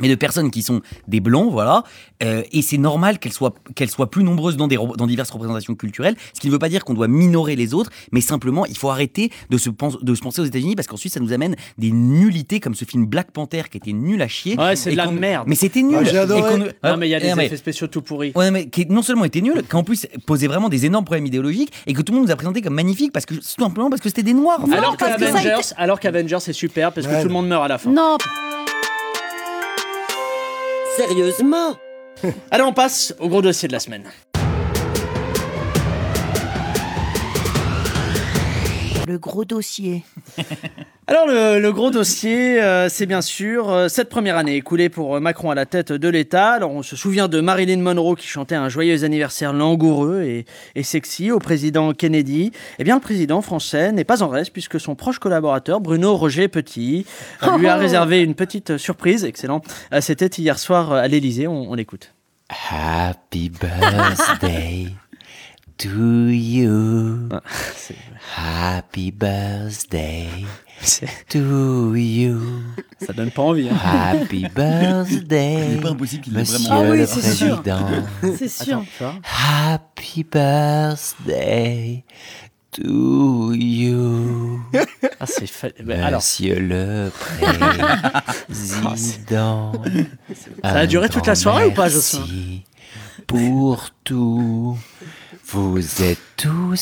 [0.00, 1.82] mais de personnes qui sont des blancs, voilà,
[2.22, 5.74] Euh, et c'est normal qu'elles soient, qu'elles soient plus nombreuses dans, des, dans diverses représentations
[5.74, 8.74] culturelles, ce qui ne veut pas dire qu'on doit minorer les autres, mais simplement, il
[8.78, 11.56] faut arrêter de se, pense- de se penser aux États-Unis, parce qu'ensuite, ça nous amène
[11.76, 14.56] des nullités, comme ce film Black Panther, qui était nul à chier.
[14.58, 15.44] Ouais, c'est de la merde.
[15.46, 15.98] Mais c'était nul.
[16.00, 16.58] Ah, j'ai adoré.
[16.82, 18.32] Non, mais il y a des Eh, mais- effets spéciaux tout pourris.
[18.34, 21.72] Ouais, mais qui non seulement était nul, qu'en plus posait vraiment des énormes problèmes idéologiques,
[21.86, 24.00] et que tout le monde nous a présenté comme magnifique, parce que, tout simplement parce
[24.00, 24.60] que c'était des noirs.
[24.66, 24.74] fait.
[24.74, 27.20] alors qu'Avengers, qu'Avengers c'est super parce que Ouais.
[27.20, 27.90] tout le monde meurt à la fin.
[27.90, 28.16] Non,
[30.96, 31.76] Sérieusement
[32.50, 34.04] Allez, on passe au gros dossier de la semaine.
[39.06, 40.04] Le gros dossier.
[41.08, 45.14] Alors le, le gros dossier, euh, c'est bien sûr euh, cette première année écoulée pour
[45.14, 46.54] euh, Macron à la tête de l'État.
[46.54, 50.82] Alors on se souvient de Marilyn Monroe qui chantait un joyeux anniversaire langoureux et, et
[50.82, 52.50] sexy au président Kennedy.
[52.80, 56.48] Eh bien le président français n'est pas en reste puisque son proche collaborateur Bruno Roger
[56.48, 57.06] Petit
[57.44, 57.80] euh, lui a Oh.
[57.80, 59.24] réservé une petite surprise.
[59.24, 59.62] Excellent.
[60.00, 61.46] C'était hier soir à l'Élysée.
[61.46, 62.14] On, on l'écoute.
[62.72, 64.88] Happy birthday
[65.78, 65.88] to
[66.30, 67.28] you.
[67.76, 67.94] C'est-
[68.36, 70.26] Happy birthday
[71.28, 72.40] to you.
[73.04, 73.68] Ça donne pas envie.
[73.68, 73.76] hein.
[73.82, 76.82] Happy birthday, n'est pas impossible qu'il Monsieur vraiment.
[76.86, 77.62] Ah oui, le c'est sûr.
[77.62, 77.86] Président.
[78.38, 78.84] c'est sûr.
[79.00, 79.14] Attends.
[79.68, 82.04] Happy birthday
[82.72, 84.60] to you.
[85.18, 87.10] Ah, c'est fa- ben, alors, Monsieur le
[88.48, 89.72] Président.
[90.62, 92.60] Ça a duré toute la soirée ou pas, Jocelyn
[93.26, 94.78] Pour tout.
[95.48, 96.74] Vous êtes tout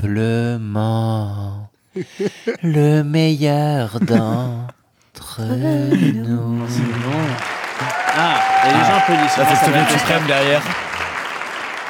[0.00, 1.69] simplement
[2.62, 6.66] le meilleur d'entre nous.
[8.16, 9.32] ah, et les gens applaudissent.
[9.32, 10.62] Ça, c'est Ça le suprême derrière.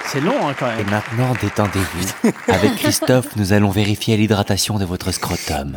[0.07, 0.91] C'est long hein, quand Et même.
[0.91, 2.31] maintenant, détendez-vous.
[2.53, 5.77] Avec Christophe, nous allons vérifier l'hydratation de votre scrotum.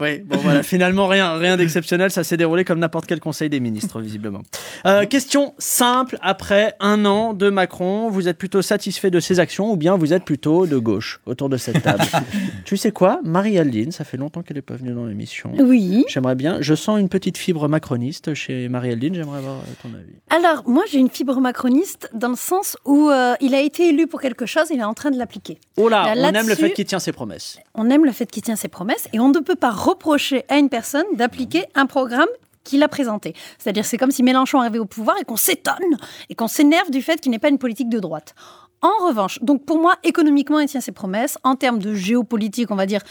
[0.00, 3.60] Oui, bon voilà, finalement rien, rien d'exceptionnel, ça s'est déroulé comme n'importe quel conseil des
[3.60, 4.42] ministres, visiblement.
[4.86, 9.72] Euh, question simple, après un an de Macron, vous êtes plutôt satisfait de ses actions
[9.72, 12.04] ou bien vous êtes plutôt de gauche autour de cette table?
[12.64, 13.20] Tu sais quoi?
[13.24, 15.52] Marie-Aldine, ça fait longtemps qu'elle n'est pas venue dans l'émission.
[15.58, 16.04] Oui.
[16.08, 20.12] J'aimerais bien, je sens une petite fibre macroniste chez Marie-Aldine, j'aimerais avoir euh, ton avis.
[20.30, 24.06] Alors, moi, j'ai une fibre macroniste dans le sens où euh, il a été élu
[24.06, 25.58] pour quelque chose, il est en train de l'appliquer.
[25.76, 27.58] Oh là, Là, on aime le fait qu'il tient ses promesses.
[27.74, 30.58] On aime le fait qu'il tient ses promesses et on ne peut pas reprocher à
[30.58, 32.28] une personne d'appliquer un programme
[32.64, 33.34] qu'il a présenté.
[33.58, 35.96] C'est-à-dire, c'est comme si Mélenchon arrivait au pouvoir et qu'on s'étonne
[36.28, 38.34] et qu'on s'énerve du fait qu'il n'est pas une politique de droite.
[38.82, 41.38] En revanche, donc pour moi, économiquement, il tient ses promesses.
[41.42, 43.02] En termes de géopolitique, on va dire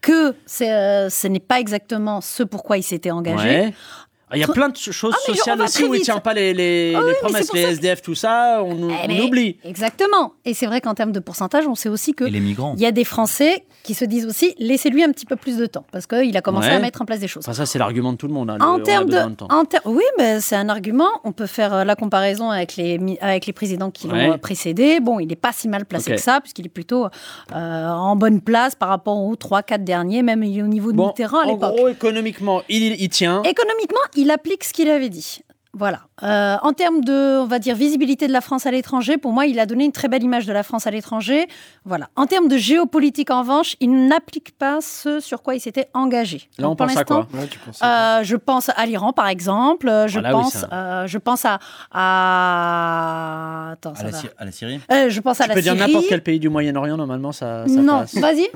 [0.00, 3.74] que euh, ce n'est pas exactement ce pourquoi il s'était engagé.
[4.34, 6.04] Il y a plein de choses Ah, sociales aussi où il vite.
[6.04, 9.22] tient pas les, les, Ah oui, les mais promesses, les SDF, tout ça, on, Eh
[9.22, 9.58] oublie.
[9.62, 10.32] Exactement.
[10.44, 12.74] Et c'est vrai qu'en termes de pourcentage, on sait aussi que Et les migrants.
[12.76, 15.66] il y a des Français qui se disent aussi laissez-lui un petit peu plus de
[15.66, 16.74] temps parce qu'il a commencé Ouais.
[16.74, 17.44] à mettre en place des choses.
[17.46, 18.50] Enfin, ça, c'est l'argument de tout le monde.
[18.50, 19.46] hein, En termes de, temps.
[19.48, 21.08] en ter- oui, mais c'est un argument.
[21.22, 24.26] On peut faire euh, la comparaison avec les avec les présidents qui Ouais.
[24.26, 24.98] l'ont euh, précédé.
[24.98, 27.06] Bon, il n'est pas si mal placé que ça, puisqu'il est plutôt
[27.54, 30.96] euh, en bonne place par rapport aux 3-4 derniers, même il est au niveau de
[30.96, 31.76] Bon, Mitterrand à en l'époque.
[31.76, 33.42] gros, économiquement, il, il tient.
[33.44, 35.40] Économiquement, il applique ce qu'il avait dit.
[35.78, 36.00] Voilà.
[36.22, 39.44] Euh, en termes de, on va dire, visibilité de la France à l'étranger, pour moi,
[39.44, 41.46] il a donné une très belle image de la France à l'étranger.
[41.84, 42.08] Voilà.
[42.16, 46.48] En termes de géopolitique, en revanche, il n'applique pas ce sur quoi il s'était engagé.
[46.56, 47.40] Là, on Donc, pour pense à l'instant, quoi?
[47.40, 49.86] Ouais, tu penses à euh, je pense à l'Iran, par exemple.
[49.90, 51.58] Euh, Je Ah oui, pense, euh, je pense à,
[51.92, 53.70] à...
[53.72, 54.18] Attends, À ça la, va.
[54.18, 54.80] Syrie- à la Syrie?
[54.90, 55.86] Euh, je pense à Tu la peux dire Syrie.
[55.92, 58.14] n'importe quel pays du Moyen-Orient, normalement, ça, ça Non, passe.
[58.16, 58.48] vas-y.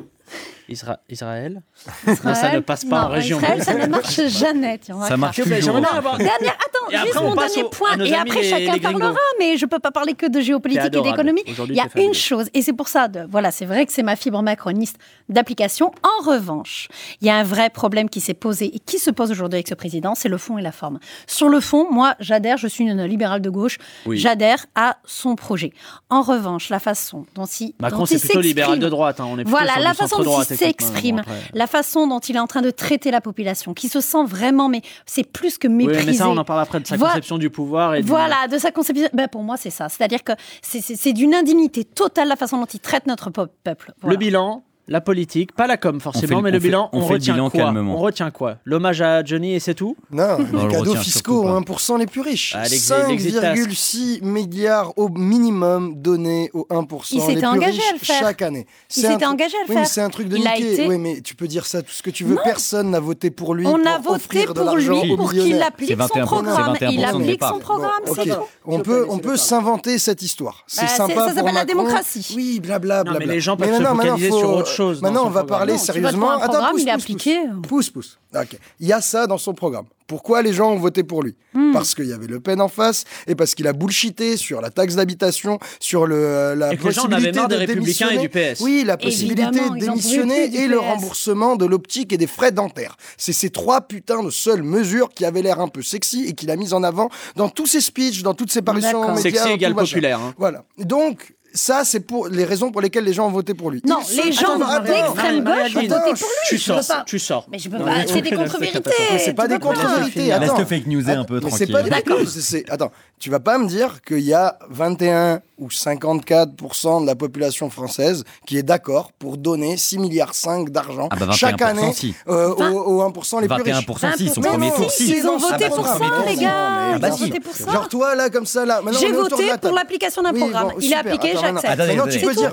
[0.68, 1.62] Isra- Israël?
[2.06, 3.38] Non, ça ne passe pas Non, en région.
[3.38, 4.78] Israël, ça ne marche jamais.
[4.78, 5.56] tiens, on va Ça marche toujours.
[5.80, 7.98] Dernière, attends, Et après, juste on mon dernier point.
[7.98, 11.42] Et après, les- chacun parlera, mais je peux pas parler que de géopolitique et d'économie.
[11.46, 14.02] Il y a une chose, et c'est pour ça, de, voilà, c'est vrai que c'est
[14.04, 14.96] ma fibre macroniste
[15.28, 15.92] d'application.
[16.02, 16.88] En revanche,
[17.20, 19.68] il y a un vrai problème qui s'est posé et qui se pose aujourd'hui avec
[19.68, 20.98] ce président, c'est le fond et la forme.
[21.26, 24.18] Sur le fond, moi, j'adhère, je suis une libérale de gauche, Oui.
[24.18, 25.72] j'adhère à son projet.
[26.10, 29.20] En revanche, la façon dont il Macron, c'est plutôt libéral de droite.
[29.20, 31.22] hein, On est plutôt voilà, la du façon dont il s'exprime,
[31.54, 34.68] la façon dont il est en train de traiter la population, qui se sent vraiment,
[34.68, 36.06] mais c'est plus que Oui, méprisé.
[36.06, 37.14] mais ça, on en parle après de sa Voilà.
[37.14, 37.94] conception du pouvoir.
[37.94, 39.08] Et Voilà, de sa conception.
[39.12, 39.88] Ben, pour moi, c'est ça.
[39.88, 43.92] C'est-à-dire que c'est- d'une indignité totale la façon dont il traite notre peuple.
[44.00, 44.12] Voilà.
[44.12, 47.02] Le bilan, la politique, pas la com forcément, le- mais le fait- bilan, on on,
[47.02, 47.94] fait le retient bilan quoi calmement.
[47.94, 48.56] On retient quoi?
[48.64, 49.96] L'hommage à Johnny et c'est tout?
[50.10, 51.72] Non, on les le cadeaux fiscaux surtout pas.
[51.72, 52.54] aux 1% les plus riches.
[52.58, 53.56] Ah, l'ex- l'exit task.
[53.62, 58.20] 5,6 milliards au minimum donnés aux 1% Il les plus engagé riches à le faire.
[58.20, 58.66] chaque année.
[58.96, 59.86] Il s'était engagé à le oui, faire.
[59.86, 62.10] c'est un truc de Il été- Oui, mais tu peux dire ça tout ce que
[62.10, 62.34] tu veux.
[62.34, 62.40] Non.
[62.42, 63.66] Personne n'a voté pour lui.
[63.68, 66.74] On pour a voté offrir de pour l'argent lui pour qu'il applique son 21%, programme.
[66.78, 68.36] c'est 21% Il applique son programme, c'est tout.
[68.66, 70.64] On peut, on peut s'inventer cette histoire.
[70.66, 72.32] C'est Bah, sympa ça s'appelle la démocratie.
[72.36, 73.26] Oui, blabla, Non, blabla.
[73.26, 75.46] mais les gens peuvent se focaliser sur autre chose Maintenant, on va programme.
[75.46, 76.30] parler Non, sérieusement.
[76.32, 77.38] un programme, il est pousse, appliqué.
[77.68, 78.18] Pousse, pousse.
[78.34, 78.58] Ok.
[78.80, 79.86] Il y a ça dans son programme.
[80.06, 81.72] Pourquoi les gens ont voté pour lui Hmm.
[81.72, 84.70] Parce qu'il y avait Le Pen en face et parce qu'il a bullshité sur la
[84.70, 87.54] taxe d'habitation, sur le, euh, la Et que les gens en avaient possibilité marre des
[87.56, 88.46] de Républicains et démissionner.
[88.48, 88.60] du PS.
[88.60, 92.96] Oui, la possibilité Évidemment, de démissionner et le remboursement de l'optique et des frais dentaires.
[93.16, 96.50] C'est ces trois putains de seules mesures qui avaient l'air un peu sexy et qu'il
[96.52, 99.22] a mis en avant dans tous ses speeches, dans toutes ses parutions médias.
[99.22, 100.20] Sexy égale populaire.
[100.20, 100.34] hein.
[100.38, 100.62] Voilà.
[100.78, 103.82] Donc, ça, c'est pour les raisons pour lesquelles les gens ont voté pour lui.
[103.86, 106.48] Non, Ils les gens d'extrême gauche ont voté pour lui.
[106.48, 107.46] Tu sors, pas- tu sors.
[107.50, 108.06] Mais je peux Non, pas.
[108.06, 108.90] C'est des contre-vérités.
[109.18, 110.26] C'est pas des contre-vérités.
[110.38, 111.58] Laisse le fake newser un peu tranquille.
[111.58, 117.02] c'est pas des Attends, tu vas pas me dire qu'il y a 21 ou 54%
[117.02, 121.26] de la population française qui est d'accord pour donner 6 milliards 5 d'argent Ah bah
[121.32, 122.14] chaque 21% année si.
[122.28, 123.86] euh, aux, aux 1% les plus riches.
[123.86, 126.36] 21% si, son premier tour si, ils ont voté Ah bah, pour son ça, les
[126.36, 126.50] gars.
[126.52, 127.24] Ah Ils bah ont si.
[127.26, 127.70] voté pour ça.
[127.70, 128.80] Genre toi là comme ça là.
[128.98, 130.72] J'ai voté pour l'application d'un programme.
[130.80, 131.78] Il est appliqué, j'accepte.
[131.78, 132.52] Maintenant, tu peux dire,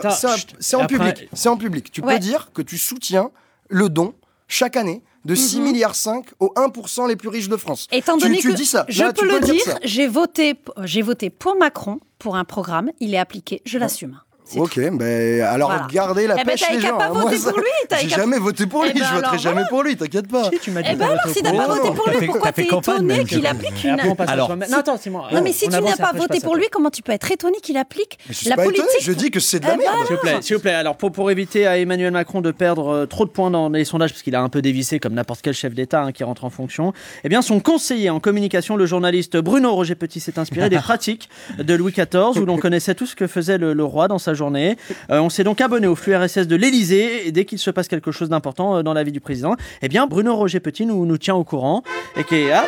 [0.59, 1.29] c'est en public.
[1.33, 1.91] C'est en public.
[1.91, 3.31] Tu peux dire que tu soutiens
[3.69, 4.13] le don
[4.47, 7.87] chaque année de 6 milliards 5 aux 1% les plus riches de France.
[7.91, 7.97] Mhm.
[7.97, 8.85] Étant Tu- donné tu que dis ça.
[8.87, 12.45] je Là, tu peux le dire dire, j'ai voté, j'ai voté pour Macron pour un
[12.45, 12.91] programme.
[13.01, 14.21] Il est appliqué, je l'assume.
[14.55, 15.87] Ok, ben alors Voilà.
[15.91, 16.97] gardez la Eh ben, pêche t'avais les gens.
[16.97, 17.09] pas hein.
[17.13, 17.65] Moi, voter ça- pour lui,
[18.01, 20.49] J'ai jamais voté pour Eh lui, ben, je voterai alors, jamais pour lui, t'inquiète pas.
[20.51, 22.63] Si, tu m'as dit Eh ben alors, si t'as pas voté pour lui, pourquoi t'es
[22.63, 23.99] étonné qu'il applique une...
[24.27, 24.55] Alors-.
[24.55, 25.23] Non, attends, Simon.
[25.31, 27.77] Non, mais si tu n'as pas voté pour lui, comment tu peux être étonné qu'il
[27.77, 29.97] applique la politique je dis que c'est de la Eh ben, merde.
[30.07, 30.73] S'il vous plaît, s'il vous plaît.
[30.73, 33.85] Alors, pour, pour éviter à Emmanuel Macron de perdre euh, trop de points dans les
[33.85, 36.45] sondages, parce qu'il a un peu dévissé comme n'importe quel chef d'État hein, qui rentre
[36.45, 40.69] en fonction, eh bien, son conseiller en communication, le journaliste Bruno Roger Petit, s'est inspiré
[40.69, 44.19] des pratiques de Louis XIV, où l'on connaissait tout ce que faisait le roi dans
[44.19, 44.77] sa journée.
[45.11, 47.89] Euh, on s'est donc abonné au flux RSS de l'Élysée, et dès qu'il se passe
[47.89, 51.05] quelque chose d'important euh, dans la vie du président, eh bien, Bruno Roger Petit nous,
[51.05, 51.83] nous tient au courant,
[52.15, 52.51] et qui est...
[52.51, 52.65] Ah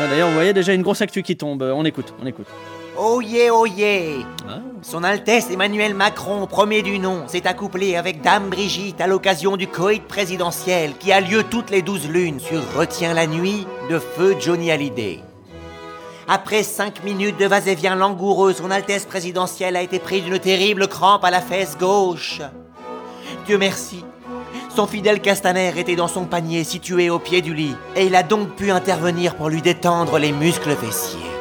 [0.00, 1.62] D'ailleurs, vous voyez déjà une grosse actu qui tombe.
[1.62, 2.46] On écoute, on écoute.
[2.98, 4.58] Oh yeah, oh yeah Ah.
[4.82, 9.66] Son Altesse Emmanuel Macron, premier du nom, s'est accouplé avec Dame Brigitte à l'occasion du
[9.66, 14.36] coït présidentiel qui a lieu toutes les douze lunes sur Retiens la nuit de feu
[14.40, 15.20] Johnny Hallyday.
[16.34, 21.24] Après cinq minutes de vas-et-vient langoureux, son Altesse présidentielle a été prise d'une terrible crampe
[21.24, 22.40] à la fesse gauche.
[23.44, 24.02] Dieu merci,
[24.74, 28.22] son fidèle Castaner était dans son panier situé au pied du lit, et il a
[28.22, 31.31] donc pu intervenir pour lui détendre les muscles fessiers.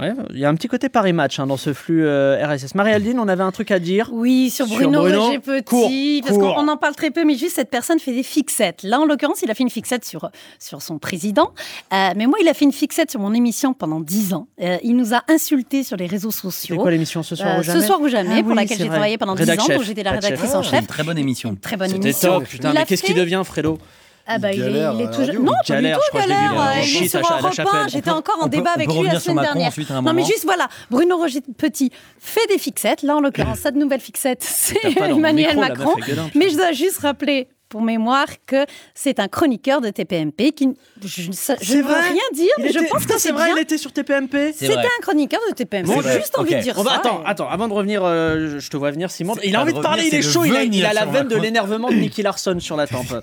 [0.00, 2.74] Ouais, il y a un petit côté Paris Match hein, dans ce flux euh, RSS.
[2.74, 4.10] Marie-Aldine, on avait un truc à dire.
[4.12, 5.90] Oui, sur Sur Bruno, Bruno, Roger Petit, court,
[6.26, 8.82] parce qu'on on en parle très peu, mais juste cette personne fait des fixettes.
[8.82, 11.52] Là, en l'occurrence, il a fait une fixette sur, sur son président,
[11.92, 14.48] Euh, mais moi, il a fait une fixette sur mon émission pendant 10 ans.
[14.60, 16.76] Euh, il nous a insultés sur les réseaux C'est sociaux.
[16.76, 18.76] quoi l'émission ce soir Euh, ou jamais ce soir ou jamais, Ah pour oui, laquelle
[18.76, 20.24] c'est j'ai travaillé pendant 10 Rédac ans, chef, où j'étais la chef.
[20.24, 20.80] rédactrice en C'est chef.
[20.80, 21.56] une très bonne émission.
[21.60, 22.38] Très bonne C'était émission.
[22.40, 22.70] top, putain.
[22.72, 23.78] Il Mais qu'est-ce qu'il fait- devient, Fredo?
[24.26, 25.42] Ah bah, Il il, galère il est tout radio.
[25.42, 26.72] Non, Il pas du galère, tout, je l'ai galère.
[26.84, 27.50] Il est sa sur Europe 1.
[27.52, 27.88] chapelle.
[27.88, 29.68] J'étais encore en on débat avec lui la semaine dernière.
[29.68, 33.02] ensuite Non, mais juste voilà, Bruno Roger Petit fait des fixettes.
[33.02, 36.30] Là, en l'occurrence, cette nouvelle fixette, c'est Emmanuel micro, la meuf, Macron.
[36.34, 40.68] Mais je dois juste rappeler pour mémoire que c'est un chroniqueur de TPMP qui
[41.04, 43.56] je, ne veux rien dire, mais je pense que c'est c'est vrai, bien.
[43.56, 44.52] il était sur TPMP.
[44.54, 45.86] C'était un chroniqueur de TPMP.
[45.86, 46.96] Bon, juste envie de dire On va, ça.
[46.98, 49.34] attends, et- attends, avant de revenir, euh, je- te vois venir, Simon.
[49.42, 51.28] Il a envie de parler, revenir, il est chaud, il a, il a la veine
[51.28, 53.14] de l'énervement de Nicky Larson sur la tempe.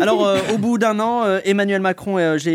[0.00, 2.48] Alors, euh, au bout d'un an, euh, Emmanuel Macron, euh, je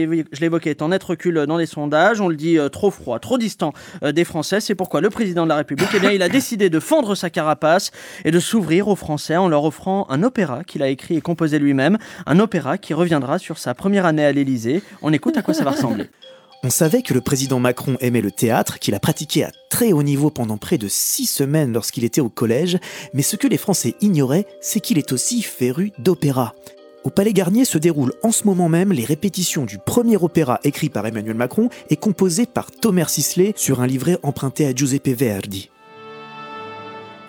[0.45, 2.21] évoqué, est en net recul dans les sondages.
[2.21, 4.59] On le dit euh, trop froid, trop distant euh, des Français.
[4.61, 7.29] C'est pourquoi le président de la République, eh bien, il a décidé de fendre sa
[7.29, 7.91] carapace
[8.23, 11.34] et de s'ouvrir aux Français en leur offrant un opéra qu'il a écrit et composé
[11.59, 11.97] lui-même.
[12.25, 14.81] Un opéra qui reviendra sur sa première année à l'Élysée.
[15.01, 16.05] On écoute à quoi ça va ressembler.
[16.63, 20.01] On savait que le président Macron aimait le théâtre, qu'il a pratiqué à très haut
[20.01, 22.79] niveau pendant près de six semaines lorsqu'il était au collège,
[23.13, 26.55] mais ce que les Français ignoraient, c'est qu'il est aussi féru d'opéra.
[27.03, 30.89] Au Palais Garnier se déroulent en ce moment même les répétitions du premier opéra écrit
[30.89, 35.69] par Emmanuel Macron et composé par Thomas Sisley sur un livret emprunté à Giuseppe Verdi.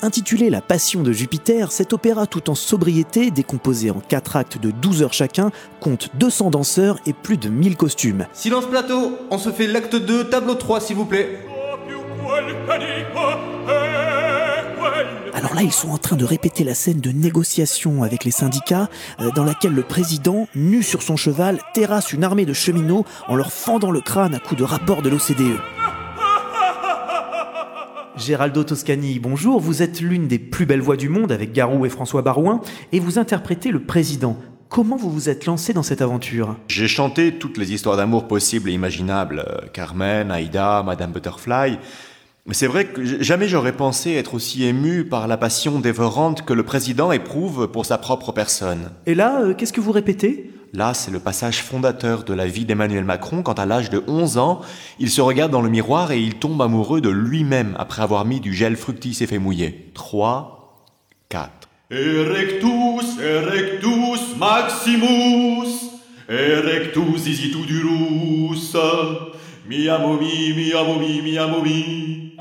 [0.02, 4.70] Intitulé La Passion de Jupiter, cet opéra tout en sobriété, décomposé en quatre actes de
[4.70, 8.26] 12 heures chacun, compte 200 danseurs et plus de 1000 costumes.
[8.32, 11.40] Silence plateau, on se fait l'acte 2, tableau 3 s'il vous plaît.
[15.34, 18.88] Alors là, ils sont en train de répéter la scène de négociation avec les syndicats,
[19.20, 23.36] euh, dans laquelle le président, nu sur son cheval, terrasse une armée de cheminots en
[23.36, 25.60] leur fendant le crâne à coups de rapport de l'OCDE.
[28.16, 29.60] Géraldo Toscani, bonjour.
[29.60, 32.98] Vous êtes l'une des plus belles voix du monde avec Garou et François Barouin et
[32.98, 34.38] vous interprétez le président.
[34.70, 36.56] Comment vous vous êtes lancé dans cette aventure?
[36.68, 39.44] J'ai chanté toutes les histoires d'amour possibles et imaginables.
[39.46, 41.78] euh, Carmen, Aïda, Madame Butterfly.
[42.46, 46.54] Mais c'est vrai que jamais j'aurais pensé être aussi ému par la passion dévorante que
[46.54, 48.90] le président éprouve pour sa propre personne.
[49.04, 50.50] Et là, euh, qu'est-ce que vous répétez?
[50.76, 54.36] Là, c'est le passage fondateur de la vie d'Emmanuel Macron quand à l'âge de 11
[54.36, 54.60] ans,
[54.98, 58.40] il se regarde dans le miroir et il tombe amoureux de lui-même après avoir mis
[58.40, 59.90] du gel fructis et fait mouiller.
[59.94, 60.84] 3,
[61.30, 61.50] 4.
[61.90, 65.72] Erectus, erectus maximus,
[66.28, 68.76] erectus isitudurus,
[69.66, 72.36] mi mi, mi mi.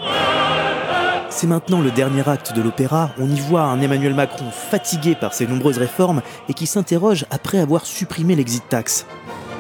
[1.30, 3.12] C'est maintenant le dernier acte de l'opéra.
[3.20, 7.60] On y voit un Emmanuel Macron fatigué par ses nombreuses réformes et qui s'interroge après
[7.60, 9.06] avoir supprimé l'exit tax.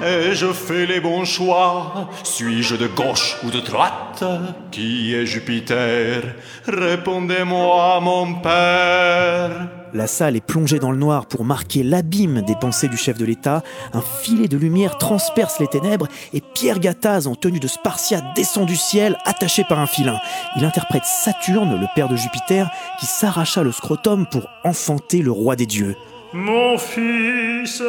[0.03, 4.23] Ai-je fait les bons choix Suis-je de gauche ou de droite?
[4.71, 6.35] Qui est Jupiter?
[6.67, 9.67] Répondez-moi, mon père.
[9.93, 13.23] La salle est plongée dans le noir pour marquer l'abîme des pensées du chef de
[13.23, 13.63] l'État.
[13.93, 18.65] Un filet de lumière transperce les ténèbres et Pierre Gattaz, en tenue de Spartiate, descend
[18.65, 20.19] du ciel, attaché par un filin.
[20.57, 25.55] Il interprète Saturne, le père de Jupiter, qui s'arracha le scrotum pour enfanter le roi
[25.55, 25.95] des dieux.
[26.35, 27.81] Mon fils,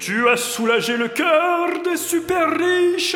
[0.00, 3.14] tu as soulagé le cœur des super riches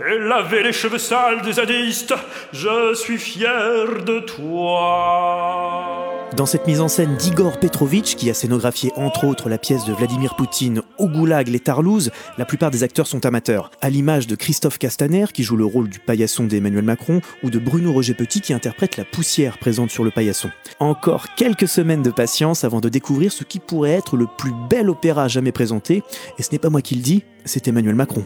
[0.00, 2.14] et lavé les cheveux sales des zadistes.
[2.50, 5.89] Je suis fier de toi.
[6.36, 9.92] Dans cette mise en scène d'Igor Petrovitch, qui a scénographié entre autres la pièce de
[9.92, 13.72] Vladimir Poutine au Goulag Les Tarlouses, la plupart des acteurs sont amateurs.
[13.80, 17.58] À l'image de Christophe Castaner, qui joue le rôle du paillasson d'Emmanuel Macron, ou de
[17.58, 20.50] Bruno Roger Petit, qui interprète la poussière présente sur le paillasson.
[20.78, 24.88] Encore quelques semaines de patience avant de découvrir ce qui pourrait être le plus bel
[24.88, 26.04] opéra jamais présenté.
[26.38, 28.24] Et ce n'est pas moi qui le dis, c'est Emmanuel Macron.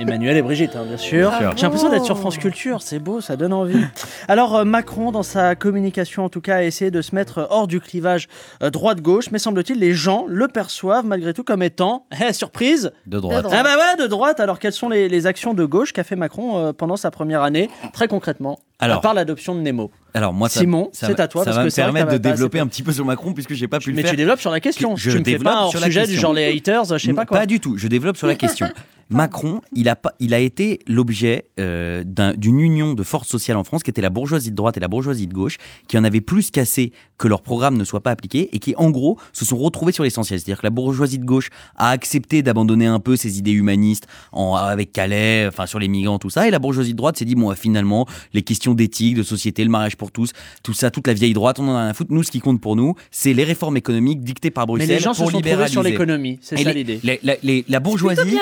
[0.00, 1.32] Emmanuel et Brigitte, hein, bien sûr.
[1.56, 3.84] J'ai l'impression d'être sur France Culture, c'est beau, ça donne envie.
[4.28, 7.66] Alors euh, Macron, dans sa communication en tout cas, a essayé de se mettre hors
[7.66, 8.28] du clivage
[8.62, 13.18] euh, droite-gauche, mais semble-t-il, les gens le perçoivent malgré tout comme étant, eh, surprise, De
[13.18, 13.46] droite.
[13.50, 14.38] Ah bah ouais, de droite.
[14.40, 17.42] Alors quelles sont les, les actions de gauche qu'a fait Macron euh, pendant sa première
[17.42, 19.90] année, très concrètement, Alors- à part l'adoption de Nemo?
[20.14, 22.06] Alors moi, ça- Simon, ça c'est va- à toi, Ça parce va que me permettre
[22.12, 24.12] de pas développer un petit peu sur Macron puisque j'ai pas pu le Mais faire.
[24.12, 24.96] tu développes sur la question.
[24.96, 26.20] Je tu me fais développe pas un sur la sujet du question.
[26.22, 27.38] genre les haters, je sais pas quoi.
[27.38, 27.76] Pas du tout.
[27.76, 28.68] Je développe sur la question.
[29.10, 33.56] Macron, il a, pas, il a été l'objet euh, d'un- d'une union de forces sociales
[33.56, 36.04] en France qui était la bourgeoisie de droite et la bourgeoisie de gauche, qui en
[36.04, 39.44] avait plus cassé que leur programme ne soit pas appliqué et qui, en gros, se
[39.44, 40.38] sont retrouvés sur l'essentiel.
[40.38, 44.54] C'est-à-dire que la bourgeoisie de gauche a accepté d'abandonner un peu ses idées humanistes en,
[44.54, 47.34] avec Calais, enfin sur les migrants, tout ça, et la bourgeoisie de droite s'est dit,
[47.34, 51.14] bon, finalement, les questions d'éthique, de société, le mariage pour tous, tout ça, toute la
[51.14, 52.12] vieille droite, on en a rien à foutre.
[52.12, 54.98] Nous, ce qui compte pour nous, c'est les réformes économiques dictées par Mais Bruxelles les
[55.02, 55.72] gens se pour sont trouvés libéraliser.
[55.72, 57.00] sur l'économie, c'est ça l'idée.
[57.22, 58.38] la, les- la bourgeoisie,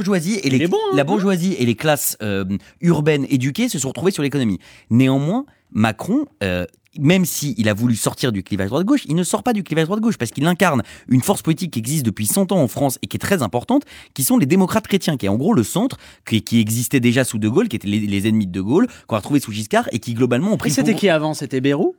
[0.00, 0.30] je la trouve.
[0.30, 2.44] bourgeoisie et les, Il est bon, hein, la bourgeoisie et les classes euh,
[2.80, 4.58] urbaines éduquées se sont retrouvées sur l'économie.
[4.90, 6.64] Néanmoins, Macron, euh,
[6.98, 10.16] même s'il a voulu sortir du clivage droite-gauche, il ne sort pas du clivage droite-gauche
[10.16, 13.16] parce qu'il incarne une force politique qui existe depuis 100 ans en France et qui
[13.16, 13.84] est très importante,
[14.14, 17.24] qui sont les démocrates chrétiens, qui est en gros le centre, qui, qui existait déjà
[17.24, 19.52] sous De Gaulle, qui étaient les, les ennemis de De Gaulle, qu'on a trouvé sous
[19.52, 21.34] Giscard et qui globalement ont pris c'était qui avant?
[21.34, 21.94] C'était Bérou?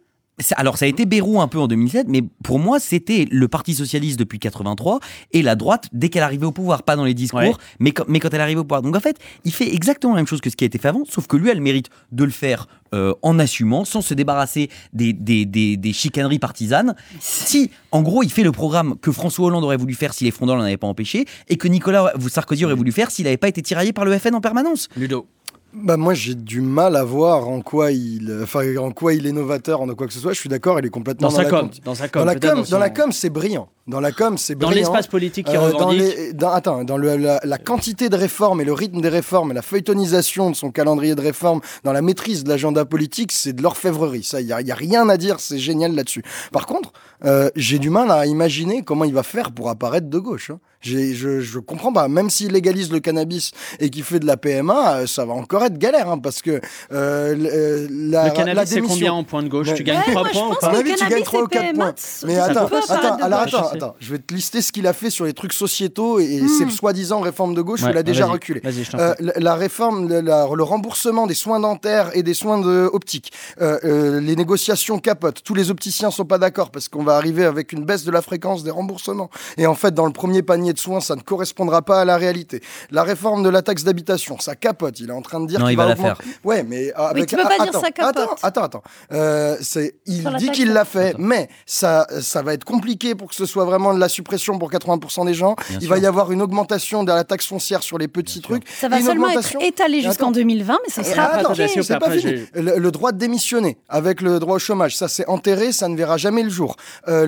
[0.56, 3.73] Alors ça a été Bérou un peu en 2007, mais pour moi c'était le Parti
[3.73, 4.99] socialiste depuis 83
[5.34, 7.54] et la droite dès qu'elle arrivait au pouvoir, pas dans les discours, Ouais.
[7.80, 8.82] mais, quand, mais quand elle arrive au pouvoir.
[8.82, 10.88] Donc en fait, il fait exactement la même chose que ce qui a été fait
[10.88, 14.13] avant, sauf que lui a le mérite de le faire euh, en assumant, sans se
[14.15, 16.95] débarrasser des, des, des, des chicaneries partisanes.
[17.19, 20.32] Si, en gros, il fait le programme que François Hollande aurait voulu faire si les
[20.32, 23.47] frondeurs l'en avaient pas empêché, et que Nicolas Sarkozy aurait voulu faire s'il n'avait pas
[23.47, 24.88] été tiraillé par le FN en permanence.
[24.95, 25.28] Ludo.
[25.71, 29.32] Bah moi j'ai du mal à voir en quoi il, enfin en quoi il est
[29.32, 30.34] novateur en quoi que ce soit.
[30.34, 32.25] Je suis d'accord, il est complètement Dans dans, sa la com, dans sa com, Dans
[32.25, 33.69] la com, dans dans la com, c'est brillant.
[33.86, 34.82] Dans la com, c'est Dans brillant.
[34.88, 38.62] l'espace politique qui Euh, dans les- dans- attends, dans le- la, la quantité de réformes
[38.62, 42.01] et le rythme des réformes, et la feuilletonisation de son calendrier de réformes, dans la
[42.01, 44.23] maîtrise de l'agenda politique, c'est de l'orfèvrerie.
[44.23, 45.39] Ça, il y a, y a rien à dire.
[45.39, 46.23] C'est génial là-dessus.
[46.51, 46.93] Par contre,
[47.25, 50.49] euh, j'ai du mal à imaginer comment il va faire pour apparaître de gauche.
[50.49, 50.60] hein.
[50.82, 52.08] Je, je comprends pas.
[52.08, 55.63] Même s'il légalise le cannabis et qu'il fait de la PMA, euh, ça va encore
[55.63, 56.60] être galère, hein, parce que euh,
[56.92, 59.68] euh, la, Le la cannabis, c'est démission- combien en point de gauche?
[59.68, 59.74] Ouais.
[59.76, 60.68] Tu gagnes Ouais, 3 moi, points ou pas?
[60.68, 61.96] À mon que avis, tu gagnes 3 ou et 4 PMA, points.
[62.26, 63.54] Mais attends, attends, de alors gauche.
[63.54, 66.39] attends, attends, je vais te lister ce qu'il a fait sur les trucs sociétaux et,
[66.42, 66.48] Hmm.
[66.48, 68.62] ses soi-disant réformes de gauche où Ouais, il a déjà reculé?
[68.96, 72.89] Euh, la, la réforme, le, la- le remboursement des soins dentaires et des soins de
[72.92, 75.42] optiques, Euh, euh, les négociations capotent.
[75.44, 78.22] Tous les opticiens sont pas d'accord parce qu'on va arriver avec une baisse de la
[78.22, 79.30] fréquence des remboursements.
[79.58, 82.17] Et en fait, dans le premier panier de soins, ça ne correspondra pas à la
[82.17, 82.62] réalité.
[82.91, 84.99] La réforme de la taxe d'habitation, ça capote.
[84.99, 86.39] Il est en train de dire Non, qu'il il va la augmenter- faire.
[86.43, 88.17] Ouais, mais euh, avec tu peux pas dire attends, ça capote.
[88.17, 88.84] Attends, attends, attends.
[89.12, 93.29] Euh, c'est, il Sur dit qu'il l'a fait, mais ça, ça va être compliqué pour
[93.29, 95.55] que ce soit vraiment de la suppression pour 80% des gens.
[95.69, 95.89] Bien il sûr.
[95.89, 98.63] va y avoir une augmentation de la taxe foncière sur les petits trucs.
[98.79, 100.32] Ça va seulement être étalé jusqu'en Attends.
[100.32, 101.67] 2020, mais ça sera attends, après,
[101.99, 102.45] pas fini.
[102.53, 105.95] Le, le droit de démissionner avec le droit au chômage, ça c'est enterré, ça ne
[105.95, 106.75] verra jamais le jour.
[107.08, 107.25] Euh,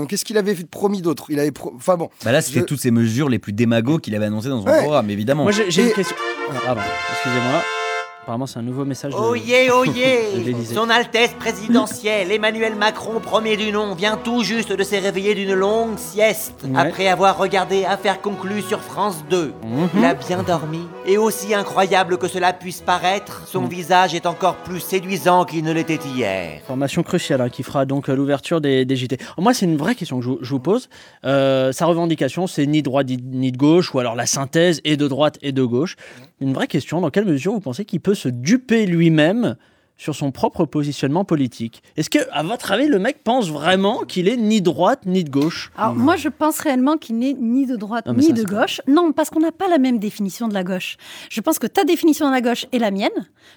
[0.00, 1.26] le, qu'est-ce qu'il avait promis d'autre?
[1.30, 2.08] Il avait, pro- enfin bon.
[2.24, 4.68] Bah là, c'était Je- toutes ces mesures les plus démagogues qu'il avait annoncées dans son
[4.68, 4.78] Ouais.
[4.82, 5.42] programme, évidemment.
[5.42, 6.16] Moi, j'ai une question.
[6.50, 6.80] Ah, Pardon,
[7.12, 7.62] excusez-moi.
[8.28, 9.18] Apparemment, c'est un nouveau message de.
[9.18, 10.54] Oyez, de oyez.
[10.74, 15.54] Son Altesse présidentielle, Emmanuel Macron, premier du nom, vient tout juste de se réveiller d'une
[15.54, 16.72] longue sieste Ouais.
[16.78, 19.54] après avoir regardé Affaire conclue sur France 2.
[19.64, 19.88] Mhm.
[19.96, 20.80] Il a bien dormi.
[21.06, 23.68] Et aussi incroyable que cela puisse paraître, son Mhm.
[23.70, 26.60] visage est encore plus séduisant qu'il ne l'était hier.
[26.66, 29.16] Formation cruciale hein, qui fera donc l'ouverture des, des JT.
[29.38, 30.90] Moi, c'est une vraie question que je, vous- je vous pose.
[31.24, 34.98] Euh, sa revendication, c'est ni droite ni- ni de gauche, ou alors la synthèse et
[34.98, 35.96] de droite et de gauche.
[36.40, 39.56] Une vraie question, dans quelle mesure vous pensez qu'il peut se duper lui-même
[39.96, 41.82] sur son propre positionnement politique?
[41.96, 45.30] Est-ce que, à votre avis, le mec pense vraiment qu'il est ni droite ni de
[45.30, 45.72] gauche?
[45.76, 48.60] Alors, moi, je pense réellement qu'il n'est ni de droite Non, ni ça, de pas-
[48.60, 48.80] gauche.
[48.86, 50.96] Non, parce qu'on n'a pas la même définition de la gauche.
[51.30, 53.10] Je pense que ta définition de la gauche est la mienne.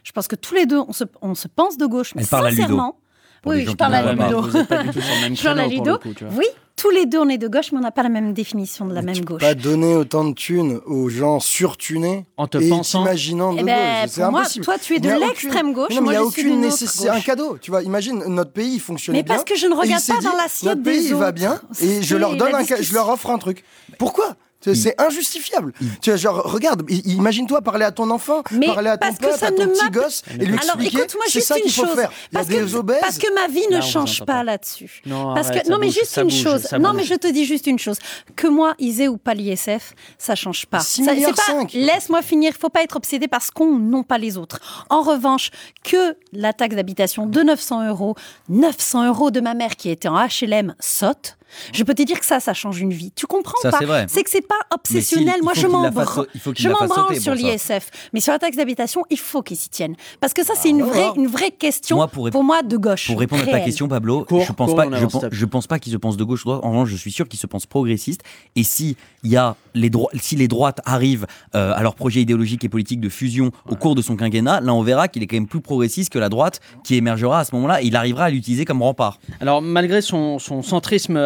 [0.04, 2.28] Je pense que tous les deux, on se, on se pense de gauche, mais Elle
[2.30, 2.62] parle à Ludo.
[2.64, 2.96] sincèrement.
[3.44, 4.14] Pour les Oui, je parle à pas.
[4.28, 4.42] Ludo.
[4.42, 6.00] Vous n'êtes pas du tout sur le même Je parle à créneau pour le Ludo.
[6.00, 6.34] coup, tu vois.
[6.40, 8.86] Oui, tous les deux, on est de gauche, mais on n'a pas la même définition
[8.86, 9.42] de la même gauche.
[9.42, 13.64] Pas donner autant de thunes aux gens surtunés En te et pensant- t'imaginant de Eh
[13.64, 14.10] ben, gauche.
[14.12, 16.24] C'est pour moi, toi, tu es de l'extrême gauche, Mais non, mais il n'y a
[16.26, 17.10] aucune nécessité.
[17.10, 17.58] Un cadeau.
[17.62, 19.36] Tu vois, imagine, notre pays fonctionnait Mais bien.
[19.36, 21.36] parce que je ne regarde pas dit, dans l'assiette Notre pays des va autres.
[21.36, 23.64] bien et je leur donne je leur offre un truc.
[24.00, 24.36] Pourquoi?
[24.62, 25.74] C'est c'est injustifiable.
[26.02, 29.26] Tu vois, genre, regarde, imagine-toi parler à ton enfant, Mais parler à ton parce que
[29.26, 31.58] pote, ça à ton ne petit gosse, et lui Alors expliquer, écoute-moi c'est juste ça
[31.58, 31.96] une qu'il faut chose.
[31.96, 32.12] faire.
[32.32, 34.44] Il Parce que, parce que ma vie ne change pas pas.
[34.44, 35.02] là-dessus.
[35.06, 36.68] Non, Parce arrête, que ça non, mais juste une bouge, chose.
[36.74, 36.98] Non, bouge.
[36.98, 37.98] mais je te dis juste une chose.
[38.36, 40.80] Que moi, ISE ou pas l'ISF, ça change pas.
[40.80, 41.72] 6 Ça- c'est milliards pas- cinq.
[41.74, 42.54] Laisse-moi finir.
[42.60, 44.60] Faut pas être obsédé par ce qu'on, non pas les autres.
[44.90, 45.50] En revanche,
[45.84, 48.16] que la taxe d'habitation de 900 euros,
[48.50, 51.38] 900 euros de ma mère qui était en HLM saute.
[51.74, 53.12] Je peux te dire que ça, ça change une vie.
[53.16, 55.42] Tu comprends Ça, pas c'est que c'est pas obsessionnel.
[55.44, 56.28] Moi, je m'en branle.
[56.56, 57.90] Je m'en branle sur l'ISF.
[58.14, 59.96] Mais sur la taxe d'habitation, il faut qu'ils s'y tiennent.
[60.20, 63.08] Parce que ça, c'est une vraie, une vraie question Moi, pour moi de gauche.
[63.08, 65.46] Pour répondre à ta question, Pablo, Cours, je pense cours, pas, on je, pense, je
[65.46, 66.62] pense pas qu'ils se pensent de gauche ou droite.
[66.64, 68.22] En revanche, je suis sûr qu'ils se pensent progressistes.
[68.56, 72.22] Et si il y a les droits, si les droites arrivent euh, à leur projet
[72.22, 75.28] idéologique et politique de fusion au cours de son quinquennat, là, on verra qu'il est
[75.28, 77.82] quand même plus progressiste que la droite qui émergera à ce moment-là.
[77.82, 79.20] Et il arrivera à l'utiliser comme rempart.
[79.40, 81.18] Alors, malgré son, son centrisme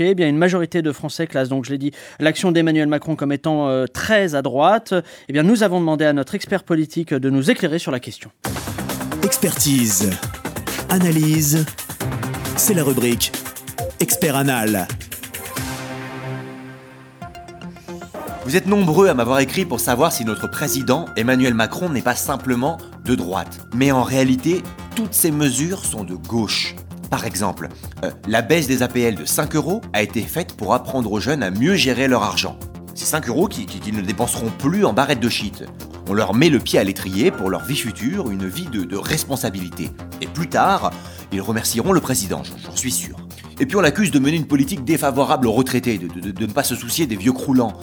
[0.00, 3.32] eh bien une majorité de Français classe, donc je l'ai dit, l'action d'Emmanuel Macron comme
[3.32, 4.94] étant euh, très à droite.
[5.28, 8.30] Eh bien, nous avons demandé à notre expert politique de nous éclairer sur la question.
[9.22, 10.10] Expertise.
[10.90, 11.64] Analyse.
[12.56, 13.32] C'est la rubrique
[14.00, 14.86] Expert Anal.
[18.44, 22.14] Vous êtes nombreux à m'avoir écrit pour savoir si notre président, Emmanuel Macron, n'est pas
[22.14, 23.66] simplement de droite.
[23.74, 24.62] Mais en réalité,
[24.94, 26.76] toutes ces mesures sont de gauche.
[27.14, 27.68] Par exemple,
[28.04, 31.44] euh, la baisse des APL de 5 euros a été faite pour apprendre aux jeunes
[31.44, 32.58] à mieux gérer leur argent.
[32.96, 35.62] C'est 5 euros qui, qui- qu'ils ne dépenseront plus en barrettes de shit.
[36.08, 38.96] On leur met le pied à l'étrier pour leur vie future, une vie de, de
[38.96, 39.92] responsabilité.
[40.22, 40.90] Et plus tard,
[41.30, 43.14] ils remercieront le président, j'en- suis sûr.
[43.60, 46.74] Et puis on l'accuse de mener une politique défavorable aux retraités, de ne pas se
[46.74, 47.74] soucier des vieux croulants.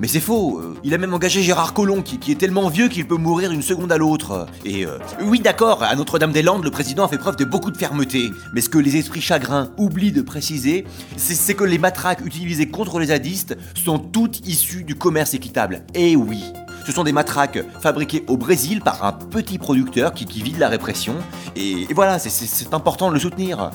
[0.00, 3.06] Mais c'est faux, euh, il a même engagé Gérard Collomb qui, est tellement vieux qu'il
[3.06, 4.46] peut mourir d'une seconde à l'autre.
[4.64, 8.30] Et euh, oui d'accord, à Notre-Dame-des-Landes, le président a fait preuve de beaucoup de fermeté.
[8.54, 10.84] Mais ce que les esprits chagrins oublient de préciser,
[11.16, 15.82] c'est que les matraques utilisées contre les zadistes sont toutes issues du commerce équitable.
[15.94, 16.44] Et oui
[16.88, 20.70] ce sont des matraques fabriquées au Brésil par un petit producteur qui, vit de la
[20.70, 21.16] répression.
[21.54, 23.72] Et, voilà, c'est important de le soutenir.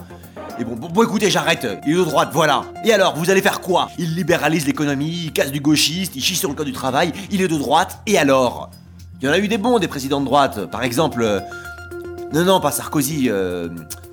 [0.60, 1.68] Et bon, bon, écoutez, j'arrête.
[1.86, 2.64] Il est de droite, voilà.
[2.86, 3.90] Et alors, vous allez faire quoi?
[3.98, 7.42] Il libéralise l'économie, il casse du gauchiste, il chie sur le code du travail, il
[7.42, 8.70] est de droite, et alors?
[9.22, 10.66] Il y en a eu des bons, des présidents de droite.
[10.70, 11.22] Par exemple...
[11.24, 11.40] euh,
[12.34, 13.30] Non, non, pas Sarkozy.
[13.30, 13.70] euh,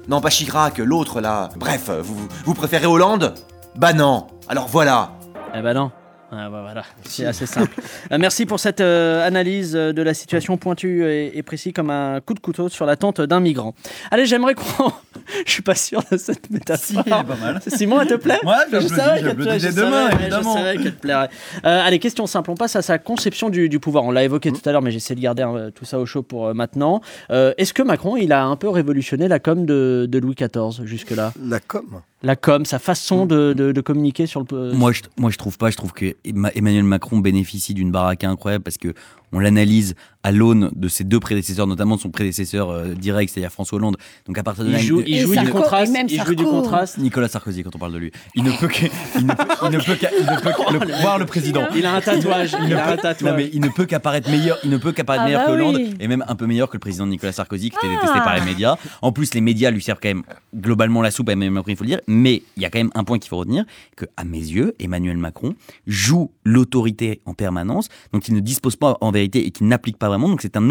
[0.09, 1.49] Non, pas Chirac, l'autre là.
[1.57, 3.35] Bref, vous, vous préférez Hollande?
[3.77, 4.27] Bah non.
[4.49, 5.11] Alors voilà.
[5.55, 5.91] Eh ben non.
[6.33, 7.75] Ah bah voilà, c'est assez simple.
[8.13, 11.91] Euh, merci pour cette euh, analyse euh, de la situation pointue et, et précis comme
[11.91, 13.75] un coup de couteau sur la tente d'un migrant.
[14.13, 14.93] Allez, j'aimerais qu'on...
[15.47, 17.03] je suis pas sûr de cette métaphore.
[17.05, 17.61] Si, pas mal.
[17.67, 18.39] Simon, elle te plaît?
[18.45, 21.31] Ouais, je savais qu'elle te plairait, je qu'elle te plairait.
[21.67, 22.51] Euh, allez, question simple.
[22.53, 24.05] On passe à sa conception du, du pouvoir.
[24.05, 26.23] On l'a évoqué tout à l'heure, mais j'essaie de garder euh, tout ça au chaud
[26.23, 27.01] pour euh, maintenant.
[27.33, 30.87] Euh, Est-ce que Macron, il a un peu révolutionné la com de, de Louis XIV
[30.87, 31.33] jusque-là?
[31.45, 32.03] La com?
[32.23, 34.73] La com, sa façon de, de- de communiquer sur le...
[34.75, 35.71] Moi je, moi, je trouve pas.
[35.71, 38.95] Je trouve que Emmanuel Macron bénéficie d'une baraque incroyable parce que
[39.33, 43.51] on l'analyse à l'aune de ses deux prédécesseurs, notamment de son prédécesseur euh, direct, c'est-à-dire
[43.51, 43.97] François Hollande.
[44.27, 45.93] Donc à partir de Il là, joue, il joue du contraste.
[45.93, 46.99] même Il joue du contraste.
[46.99, 48.85] Nicolas Sarkozy, quand on parle de lui, il ne peut que,
[49.19, 51.67] il ne peut, il ne peut qu'à- il ne peut qu'à- le- voir le président.
[51.75, 52.55] Il a un tatouage.
[52.59, 53.31] Il Il ne a un peut- tatouage.
[53.33, 55.53] non, mais il ne peut qu'apparaître meilleur, il ne peut qu'apparaître Ah meilleur bah que
[55.53, 55.95] Hollande oui.
[56.01, 57.95] et même un peu meilleur que le président Nicolas Sarkozy qui était Ah.
[58.01, 58.77] détesté par les médias.
[59.01, 60.23] En plus, les médias lui servent quand même
[60.55, 62.01] globalement la soupe à Emmanuel Macron, il faut le dire.
[62.07, 63.65] Mais il y a quand même un point qu'il faut retenir
[63.97, 65.55] que, à mes yeux, Emmanuel Macron
[65.87, 70.09] joue l'autorité en permanence, dont il ne dispose pas en vérité et qu'il n'applique pas
[70.09, 70.29] vraiment.
[70.29, 70.69] Donc c'est un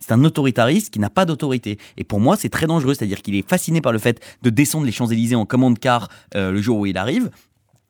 [0.00, 1.78] c'est un autoritariste qui n'a pas d'autorité.
[1.96, 4.86] Et pour moi, c'est très dangereux, c'est-à-dire qu'il est fasciné par le fait de descendre
[4.86, 7.30] les Champs Élysées en commande car euh, le jour où il arrive.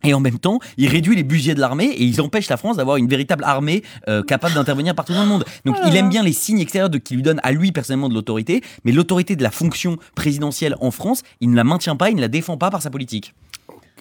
[0.05, 2.77] Et en même temps, il réduit les budgets de l'armée et il empêche la France
[2.77, 5.45] d'avoir une véritable armée euh, capable d'intervenir partout dans le monde.
[5.65, 8.15] Donc il aime bien les signes extérieurs de, qui lui donnent à lui personnellement de
[8.15, 12.17] l'autorité, mais l'autorité de la fonction présidentielle en France, il ne la maintient pas, il
[12.17, 13.35] ne la défend pas par sa politique.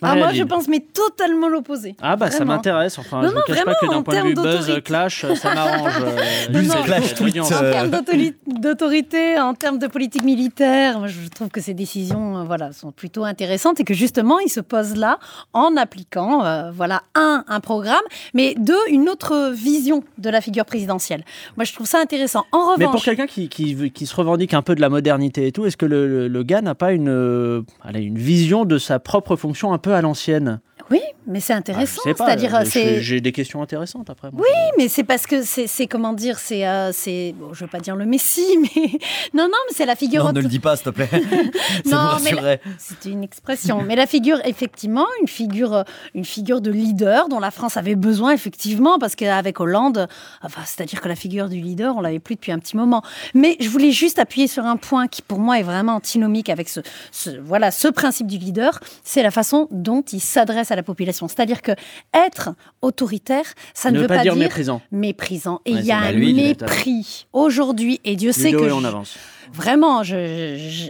[0.01, 1.95] Ah, moi, je pense, mais totalement l'opposé.
[2.01, 2.99] Ah bah ça m'intéresse.
[2.99, 5.23] Enfin, Non, je non, ne cache pas que d'un en point de vue buzz clash,
[5.23, 5.93] euh, ça m'arrange.
[6.03, 11.61] euh, euh, En termes d'autori- d'autorité, en termes de politique militaire, moi, je trouve que
[11.61, 15.19] ces décisions euh, voilà, sont plutôt intéressantes et que justement, ils se posent là
[15.53, 20.65] en appliquant, euh, voilà, un, un programme, mais deux, une autre vision de la figure
[20.65, 21.23] présidentielle.
[21.57, 22.45] Moi, je trouve ça intéressant.
[22.51, 24.89] En revanche, Mais pour quelqu'un qui, qui, veut- qui se revendique un peu de la
[24.89, 28.17] modernité et tout, est-ce que le, le- le gars n'a pas une, euh, allez, une
[28.17, 30.59] vision de sa propre fonction un peu à l'ancienne
[30.91, 32.01] oui, mais c'est Ah, je intéressant.
[32.03, 34.29] pas, C'est-à-dire, euh, c'est j'ai- des questions intéressantes après.
[34.31, 34.41] moi.
[34.43, 37.79] Oui, mais c'est parce que c'est comment dire, c'est euh, c'est bon, je veux pas
[37.79, 38.91] dire le Messie, mais
[39.33, 40.23] non non, mais c'est la figure.
[40.25, 41.09] Non, ne le dis pas, s'il te plaît.
[41.85, 43.81] Non, mais c'est une expression.
[43.81, 45.83] Mais la figure, effectivement, une figure, euh,
[46.13, 50.07] une figure de leader dont la France avait besoin, effectivement, parce qu'avec Hollande,
[50.41, 53.01] enfin, c'est-à-dire que la figure du leader, on l'avait plus depuis un petit moment.
[53.33, 56.69] Mais je voulais juste appuyer sur un point qui, pour moi, est vraiment antinomique avec
[56.69, 56.79] ce,
[57.11, 61.27] ce- voilà, ce principe du leader, c'est la façon dont il s'adresse à la population.
[61.27, 61.71] C'est-à-dire que
[62.13, 62.49] être
[62.81, 64.81] autoritaire, ça ne, Ne veut pas pas, dire méprisant.
[64.91, 65.61] méprisant.
[65.65, 67.99] Et Ouais, il y a un bah, lui, mépris aujourd'hui.
[68.03, 69.15] Et Dieu sait Ludo, que on je- avance.
[69.53, 70.01] Vraiment,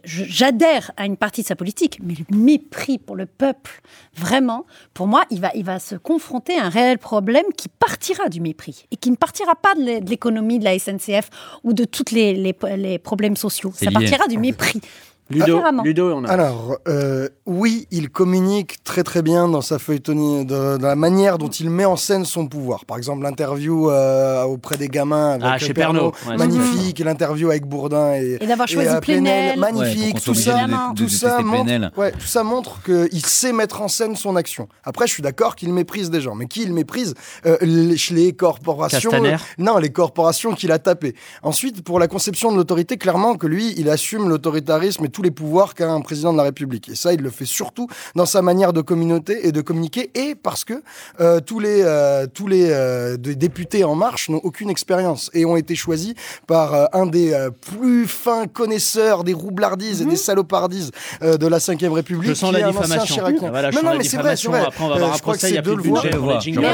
[0.03, 3.81] j'adhère à une partie de sa politique, mais le mépris pour le peuple,
[4.15, 8.29] vraiment, pour moi, il va, il va se confronter à un réel problème qui partira
[8.29, 11.29] du mépris et qui ne partira pas de l'é- de l'économie de la SNCF
[11.63, 13.71] ou de tous les, les- les problèmes sociaux.
[13.75, 13.93] Ça lié.
[13.93, 14.81] partira du mépris.
[15.29, 16.29] Ludo, et on avance.
[16.29, 21.37] Alors, euh, oui, il communique très très bien dans sa feuilletonie, de, de la manière
[21.37, 22.85] dont il met en scène son pouvoir.
[22.85, 27.65] Par exemple, l'interview euh, auprès des gamins avec Ah, chez ouais, magnifique, et l'interview avec
[27.65, 29.51] Bourdin et, Et d'avoir choisi euh, Plenel.
[29.51, 31.91] Ouais, magnifique, tout ça, de- de tout ça montre, Plenel.
[31.97, 34.67] ouais, tout ça montre qu'il sait mettre en scène son action.
[34.83, 37.13] Après, je suis d'accord qu'il méprise des gens, mais qui il méprise
[37.45, 39.33] Euh, les, les corporations, Castaner.
[39.33, 41.15] euh, non, les corporations qu'il a tapées.
[41.43, 45.31] Ensuite, pour la conception de l'autorité, clairement que lui, il assume l'autoritarisme et tous les
[45.31, 46.89] pouvoirs qu'a un président de la République.
[46.89, 50.35] Et ça, il le fait surtout dans sa manière de communauté et de communiquer, et
[50.35, 50.73] parce que
[51.21, 55.55] euh, tous les euh, tous les euh, députés En Marche n'ont aucune expérience et ont
[55.55, 56.13] été choisis
[56.47, 60.91] par euh, un des euh, plus fins connaisseurs des roublardises et des salopardises
[61.21, 62.29] euh, de la Ve République.
[62.29, 63.23] Je sens qui la est un ancien diffamation.
[63.25, 64.63] Ah, voilà, je non, sens non, la mais c'est vrai, c'est vrai.
[64.67, 65.75] Après, on va avoir Euh, un je crois que procès, il y c'est a plus
[65.77, 66.65] de budget pour les jingles.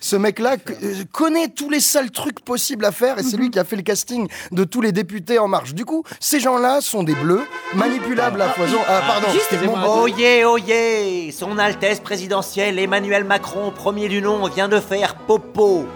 [0.00, 3.58] Ce mec-là euh, connaît tous les sales trucs possibles à faire et c'est lui qui
[3.58, 5.74] a fait le casting de tous les députés En Marche.
[5.74, 7.42] Du coup, ces gens-là sont des bleus,
[7.74, 8.78] manipulables à foison.
[8.88, 9.78] Ah, pardon, Excusez-moi.
[9.78, 15.86] mon- Oyez, oyez Son Altesse présidentielle Emmanuel Macron, premier du nom, vient de faire popo.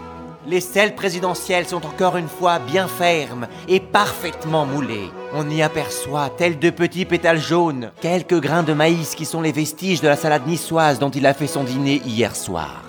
[0.47, 5.11] Les selles présidentielles sont encore une fois bien fermes et parfaitement moulées.
[5.35, 9.53] On y aperçoit, tels de petits pétales jaunes, quelques grains de maïs qui sont les
[9.53, 12.83] vestiges de la salade niçoise dont il a fait son dîner hier soir.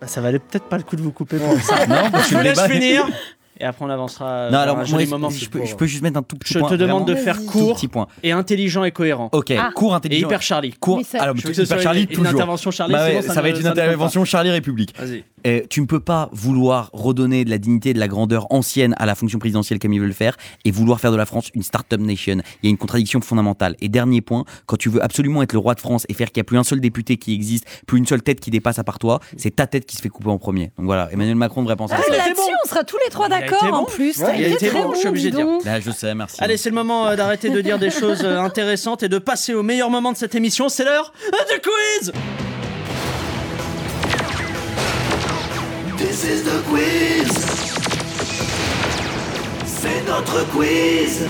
[0.00, 1.86] Bah, ça valait peut-être pas le coup de vous couper pour ça.
[1.86, 3.06] Non, parce que je vous laisse finir.
[3.62, 4.46] Et après, on avancera.
[4.46, 5.30] Non, vers alors un moi, joli je, moment.
[5.30, 6.68] je peux, je peux juste mettre un tout petit Je point.
[6.68, 8.08] te demande de faire court petit point.
[8.24, 9.28] et intelligent et cohérent.
[9.30, 9.70] Ok, Ah.
[9.72, 10.26] court, Et intelligent.
[10.26, 10.72] hyper Charlie.
[10.80, 11.00] Court.
[11.04, 12.32] Ça- Alors, Je veux que hyper ce soit Charlie une- une toujours.
[12.32, 14.94] intervention Charlie, Bah sinon ça ça va être une intervention Charlie République.
[14.98, 15.22] Vas-y.
[15.46, 19.06] Euh, tu ne peux pas vouloir redonner de la dignité, de la grandeur ancienne à
[19.06, 21.62] la fonction présidentielle comme ils veulent le faire et vouloir faire de la France une
[21.62, 22.38] start-up nation.
[22.62, 23.76] Il y a une contradiction fondamentale.
[23.80, 26.40] Et dernier point, quand tu veux absolument être le roi de France et faire qu'il
[26.40, 28.84] n'y a plus un seul député qui existe, plus une seule tête qui dépasse à
[28.84, 30.72] part toi, c'est ta tête qui se fait couper en premier.
[30.76, 32.16] Donc voilà, Emmanuel Macron devrait penser à Ah, ça.
[32.16, 33.84] Là-dessus, on sera tous les trois d'accord en bon.
[33.86, 34.18] plus.
[34.18, 35.46] Ouais, il a été été très bon, je suis bon, obligé de dire.
[35.64, 36.36] Là, je sais, merci.
[36.40, 39.54] Allez, c'est le moment euh, d'arrêter de dire des choses euh, intéressantes et de passer
[39.54, 40.68] au meilleur moment de cette émission.
[40.68, 41.12] C'est l'heure
[41.50, 42.12] du quiz
[46.12, 47.32] This is the quiz.
[49.64, 51.26] C'est notre quiz.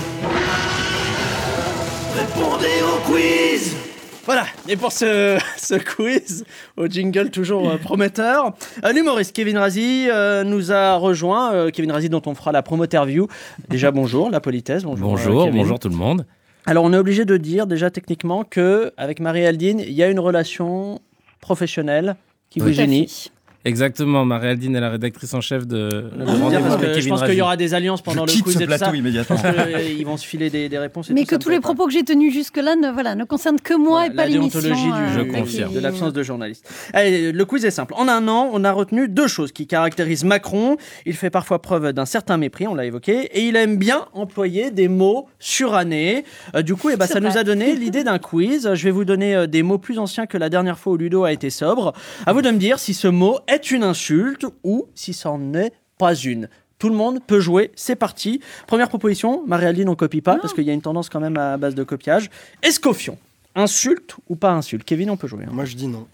[2.17, 3.77] Répondez au quiz.
[4.25, 6.43] Voilà, et pour ce, ce quiz,
[6.75, 8.51] au jingle toujours euh, prometteur,
[8.83, 11.53] euh, l'humoriste Kevin Razi euh, nous a rejoint.
[11.53, 13.27] euh, Kevin Razi, dont on fera la promo-interview.
[13.69, 14.83] Déjà, bonjour, la politesse.
[14.83, 16.25] Bonjour, Bonjour, euh, bonjour tout le monde.
[16.65, 20.19] Alors, on est obligé de dire déjà techniquement que avec Marie-Aldine, il y a une
[20.19, 20.99] relation
[21.39, 22.17] professionnelle
[22.49, 22.73] qui Oui.
[22.73, 23.31] vous unit.
[23.65, 27.41] Exactement, Marie-Aldine est la rédactrice en chef de, de Je parce que pense qu'il y
[27.41, 28.77] aura des alliances pendant Je le quitte quiz ce et tout ça.
[28.77, 29.37] plateau immédiatement.
[29.37, 31.09] Je pense que, euh, ils vont se filer des, des réponses.
[31.09, 31.61] Et Mais tout, que ça tous les pas.
[31.61, 34.59] propos que j'ai tenus jusque-là ne, voilà, ne concernent que moi et pas la l'émission.
[34.59, 36.69] déontologie du euh, de l'absence de journaliste.
[36.91, 37.93] Allez, le quiz est simple.
[37.95, 40.75] En un an, on a retenu deux choses qui caractérisent Macron.
[41.05, 44.71] Il fait parfois preuve d'un certain mépris, on l'a évoqué, et il aime bien employer
[44.71, 46.25] des mots surannés.
[46.55, 48.69] Euh, du coup, eh ben, ça nous a donné l'idée d'un quiz.
[48.73, 51.23] Je vais vous donner euh, des mots plus anciens que la dernière fois où Ludo
[51.23, 51.93] a été sobre.
[52.25, 55.73] À vous de me dire si ce mot est une insulte ou si c'en est
[55.97, 56.49] pas une.
[56.79, 58.41] Tout le monde peut jouer, c'est parti.
[58.67, 61.55] Première proposition, Marie-Aline, on copie pas, parce qu'il y a une tendance quand même à
[61.57, 62.29] base de copiage.
[62.61, 63.17] Escoffion,
[63.55, 64.83] insulte ou pas insulte?
[64.83, 65.45] Kevin, on peut jouer.
[65.45, 65.51] hein.
[65.53, 66.05] Moi, je dis non.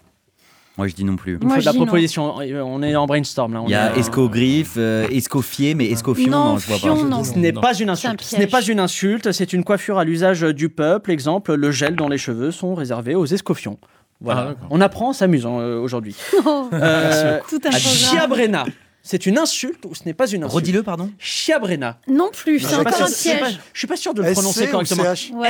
[0.78, 1.38] Moi, je dis non plus.
[1.42, 2.36] Il faut de la proposition.
[2.36, 3.62] On est en brainstorm là.
[3.62, 6.82] on Il y a est, escogriffe, euh, escoffier, mais escoffion, Non, non, je vois pas.
[6.96, 7.24] fion, non.
[7.24, 8.22] Ce n'est pas une insulte.
[8.22, 9.32] Ce n'est pas une insulte.
[9.32, 11.10] C'est une coiffure à l'usage du peuple.
[11.10, 13.78] Exemple, le gel dans les cheveux sont réservés aux escoffions.
[14.20, 14.44] Ah, Voilà.
[14.48, 14.68] d'accord.
[14.70, 16.14] on apprend en s'amusant euh, aujourd'hui.
[16.44, 17.58] Oh, Euh, Tout.
[17.70, 18.64] Chiabrena,
[19.02, 21.10] c'est une insulte ou ce n'est pas une insulte Redis-le, pardon.
[21.18, 21.98] Chiabrena.
[22.06, 23.60] Non plus, Je c'est suis pas encore un sûr- je suis pas- piège.
[23.72, 25.04] Je suis pas sûr de le prononcer correctement.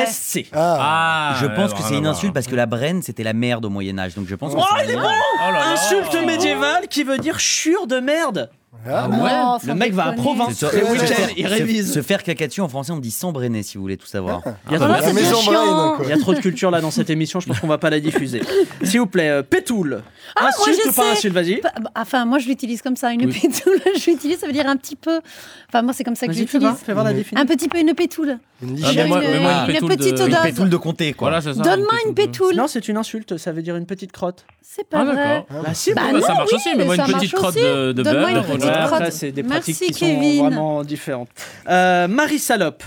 [0.06, 0.46] SC.
[0.52, 3.32] Ah, Ah, Je ouais, pense que c'est une insulte parce que la Brenne, c'était la
[3.32, 4.14] merde au Moyen-Âge.
[4.14, 5.72] Donc je pense que Oh, c'est il est un- bon Oh.
[5.72, 8.50] Insulte médiévale qui veut dire chure de merde.
[8.86, 10.14] Ah, Non, Le mec va à.
[10.14, 11.92] Le week-end, faire- il se- révise.
[11.92, 14.42] Se faire caca dessus en français, on dit s'embrenner si vous voulez tout savoir.
[14.68, 16.02] Il y a trop-.
[16.04, 17.98] Il y a de culture là dans cette émission, je pense qu'on va pas la
[18.00, 18.40] diffuser.
[18.82, 20.02] S'il vous plaît, euh, Pétoule.
[20.36, 21.56] Ah, insulte je ou pas insulte, vas-y.
[21.56, 23.12] Pa- bah, Enfin, moi, je l'utilise comme ça.
[23.12, 23.32] Une Oui.
[23.32, 25.20] pétoule, je l'utilise, ça veut dire un petit peu.
[25.68, 26.70] Enfin, moi, c'est comme ça que voir, j'utilise.
[26.86, 27.42] fais voir la définition.
[27.42, 28.38] Un petit peu une pétoule.
[28.62, 31.40] Une Ah, mais moi- une, pétoule de- petite comté, quoi.
[31.40, 32.54] Donne-moi une pétoule.
[32.54, 34.44] Non, c'est une insulte, ça veut dire une petite crotte.
[34.62, 35.16] C'est pas Ah, vrai.
[35.16, 35.62] d'accord.
[35.64, 38.44] Bah si, Bah Bah, non, ça marche aussi, mais moi, une petite crotte de, beurre.
[38.60, 40.36] Petite Ouais, après, c'est des Merci, pratiques qui Kevin.
[40.38, 41.28] sont vraiment différentes.
[41.68, 42.82] Euh, Marie Salope.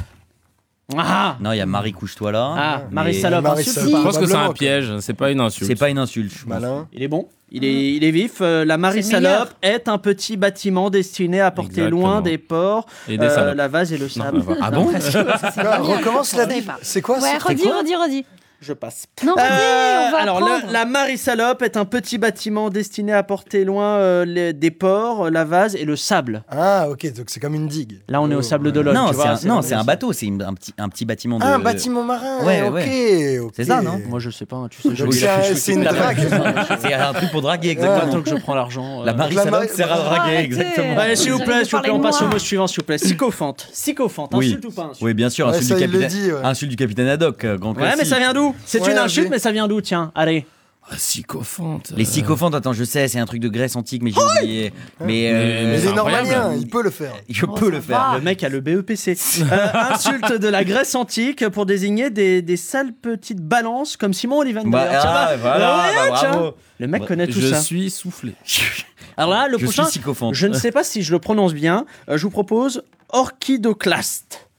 [0.97, 2.53] Ah, Non, il y a Marie couche-toi là.
[2.55, 3.97] ah mais Marie Salope, Marie insulte Salope.
[3.97, 5.67] Je pense que c'est un Probablement, piège, c'est pas une insulte.
[5.69, 6.45] C'est pas une insulte.
[6.45, 6.87] Malin.
[6.93, 8.37] Il est bon il est, il est vif.
[8.41, 9.33] Euh, la Marie C'est le meilleur.
[9.41, 12.01] Salope est un petit bâtiment destiné à porter Exactement.
[12.01, 13.55] loin des ports Et des euh, salopes.
[13.55, 14.41] la vase et le sable.
[14.41, 14.89] bah, Ah bon
[15.57, 16.79] Ah, recommence la Je pas.
[16.81, 18.25] C'est quoi Ouais, redis, redis, redis.
[18.65, 19.07] Je passe.
[19.25, 23.21] Non, Euh, on va alors, le- la Marie Salope est un petit bâtiment destiné à
[23.21, 26.43] porter loin euh, les- des ports, la vase et le sable.
[26.49, 27.99] Ah, ok, donc c'est comme une digue.
[28.07, 28.71] Là, on est au Oh, sable ouais.
[28.71, 28.95] d'Olonne.
[28.95, 29.11] Non,
[29.61, 31.43] c'est un, bateau, c'est un petit, un petit bâtiment de.
[31.45, 32.43] Ah, un bâtiment marin.
[32.45, 33.51] Ouais, ok.
[33.55, 33.99] C'est ça, non?
[34.07, 34.65] Moi, je sais pas.
[34.69, 35.11] Tu sais, je
[35.55, 36.17] c'est la une drague.
[36.79, 38.11] C'est un truc pour draguer, exactement.
[38.13, 39.01] tant que je prends l'argent.
[39.01, 39.05] euh.
[39.05, 40.97] La Marie La Salope sert à draguer, exactement.
[40.97, 42.85] Allez, s'il vous plaît, s'il vous plaît, on de passe au mot suivant, s'il vous
[42.85, 42.97] plaît.
[42.97, 43.67] Sycophante.
[43.73, 44.47] Sycophante, Oui.
[44.47, 47.57] insulte ou pas insulte Oui, bien sûr, insulte, du capitaine, insulte du capitaine Haddock, euh,
[47.57, 48.52] grand Ouais, mais ça vient d'où?
[48.65, 50.45] C'est Ouais, une insulte, mais ça vient d'où Tiens, allez.
[50.89, 51.93] Ah, sycophante.
[51.95, 54.73] Les sycophantes, attends, je sais, c'est un truc de Grèce antique, mais j'ai oublié.
[54.99, 55.93] Mais, euh, Mais- Mais c'est.
[55.93, 57.13] Normaliens, il peut le faire.
[57.29, 58.09] je Oh, peux le faire.
[58.11, 58.17] va.
[58.17, 59.15] Le mec a le BEPC.
[59.49, 64.39] Euh, insulte de la Grèce antique pour désigner des, des sales petites balances comme Simon
[64.39, 64.69] Oliven.
[64.69, 66.53] Bah, ah, bah, voilà, bah, ouais, bah, bravo.
[66.79, 67.61] Le mec Bah, connaît tout Je ça.
[67.61, 68.33] suis soufflé.
[69.17, 70.01] Alors là, le Je prochain, suis
[70.33, 71.85] je ne sais pas si je le prononce bien.
[72.09, 74.49] Euh, je vous propose orchidoclaste.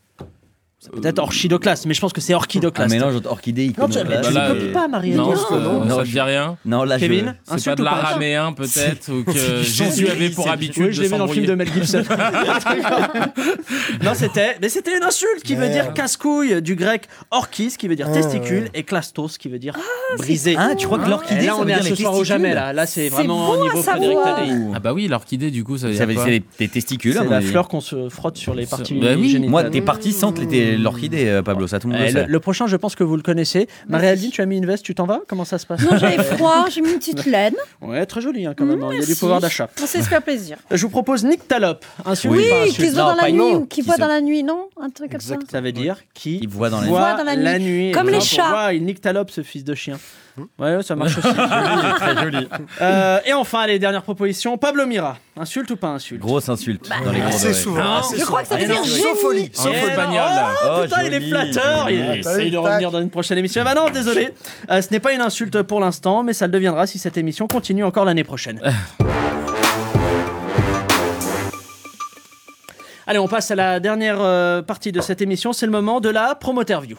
[0.84, 2.90] C'est Peut-être orchidoclaste, mais je pense que c'est Un orchidoclaste.
[2.92, 5.12] mélange entre orchidée et Non, tu, Bah ne copies pas, Marie.
[5.12, 6.58] Non, ça- je- dit rien.
[6.66, 10.84] Non, là, Kevin C'est pas de ou l'araméen peut-être ou que Jésus avait pour habitude
[10.86, 11.54] Oui, je l'ai vu dans le film de.
[11.54, 12.02] Mel Gibson.
[14.02, 17.96] non, c'était, mais c'était une insulte qui veut dire casse-couille du grec orchis qui veut
[17.96, 19.76] dire Ah, testicule et clastos qui veut dire
[20.18, 20.56] brisé.
[20.58, 22.18] Ah, tu crois que Et l'orchidée, on veut est à dire ce les soir au
[22.18, 22.72] testicules jamais là.
[22.72, 23.82] Là, c'est vraiment au niveau.
[23.82, 24.18] Frédéric.
[24.74, 27.14] Ah bah oui, l'orchidée du coup ça veut Ça dire veut quoi dire des, testicules,
[27.14, 29.48] C'est mon la fleur qu'on se frotte sur les parties Bah génitales.
[29.50, 32.10] Moi, tes parties sentent les, tes- c'est l'orchidée, euh, Pablo, ça tout le monde le
[32.10, 32.26] sait.
[32.26, 33.68] le prochain, je pense que vous le connaissez.
[33.88, 35.20] Marie-Aldine, tu as mis une veste, tu t'en vas?
[35.28, 35.80] Comment ça se passe?
[35.82, 37.54] Non, j'avais froid, j'ai mis une petite laine.
[37.80, 38.82] Ouais, très joli hein, quand même.
[38.82, 38.90] hein.
[38.92, 39.68] Il y a du pouvoir d'achat.
[39.82, 40.56] On sait se faire plaisir.
[40.70, 41.84] Je vous propose Nick Talop.
[42.04, 44.20] Insulte Oui, ou pas qui se voit dans la nuit ou qui voit dans la
[44.20, 44.68] nuit, non?
[44.80, 45.36] Un truc comme ça.
[45.50, 46.90] Ça veut dire qui, voit dans la nuit.
[46.90, 47.64] Voit dans la nuit.
[47.64, 47.92] nuit.
[47.92, 48.72] Comme les chats.
[48.72, 49.98] il nique Talop, ce fils de chien.
[50.58, 51.28] Ouais, ça marche aussi.
[51.32, 52.48] Très joli.
[52.80, 54.58] Euh, et enfin, les dernières propositions.
[54.58, 55.16] Pablo Mira.
[55.36, 57.82] Insulte ou pas insulte Grosse insulte dans les grands assez souvent.
[57.82, 59.18] Non, assez je crois que ça veut dire Sauf génie.
[59.20, 59.50] folie.
[59.58, 60.20] Un faux Eh, bagnole.
[60.64, 61.30] Oh, Oh, putain, il est joli.
[61.30, 61.90] flatteur.
[61.90, 63.62] Il essaye de revenir dans une prochaine émission.
[63.62, 64.30] Eh ben non, désolé.
[64.70, 67.48] Euh, ce n'est pas une insulte pour l'instant, mais ça le deviendra si cette émission
[67.48, 68.60] continue encore l'année prochaine.
[73.06, 75.52] Allez, on passe à la dernière euh, partie de cette émission.
[75.52, 76.96] C'est le moment de la promoterview.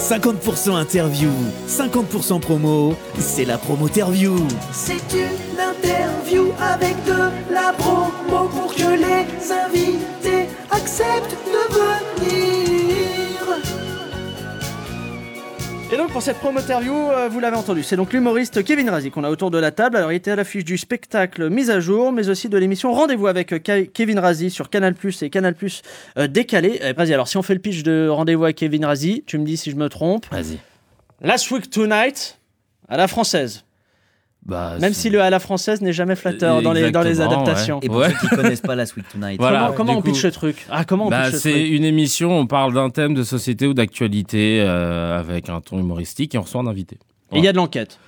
[0.00, 1.30] 50% interview,
[1.68, 4.34] 50% promo, c'est la promoterview.
[4.72, 12.90] C'est une interview avec de la promo pour que les invités acceptent de venir.
[15.92, 19.24] Et donc pour cette promo-interview, euh, vous l'avez entendu, c'est donc l'humoriste Kevin Razi qu'on
[19.24, 19.96] a autour de la table.
[19.96, 23.26] Alors il était à l'affiche du spectacle Mise à jour, mais aussi de l'émission Rendez-vous
[23.26, 25.82] avec euh, Ke- Kevin Razi sur Canal Plus et Canal Plus
[26.16, 26.78] euh, décalé.
[26.80, 29.44] Eh, Vas-y, alors si on fait le pitch de Rendez-vous avec Kevin Razi, tu me
[29.44, 30.26] dis si je me trompe.
[30.30, 30.58] Vas-y.
[31.22, 32.38] Last Week Tonight
[32.88, 33.64] à la française.
[34.46, 37.78] Bah, Même si le à la française n'est jamais flatteur dans les, dans les adaptations.
[37.82, 38.08] Et pour Ouais.
[38.10, 39.72] ceux qui connaissent pas la Sweet Tonight, Voilà.
[39.76, 42.38] comment on coup- pitch le truc Ah, comment on Bah, pitch le c'est une émission,
[42.38, 46.42] on parle d'un thème de société ou d'actualité euh, avec un ton humoristique et on
[46.42, 46.98] reçoit un invité.
[47.32, 47.98] Et il y a de l'enquête.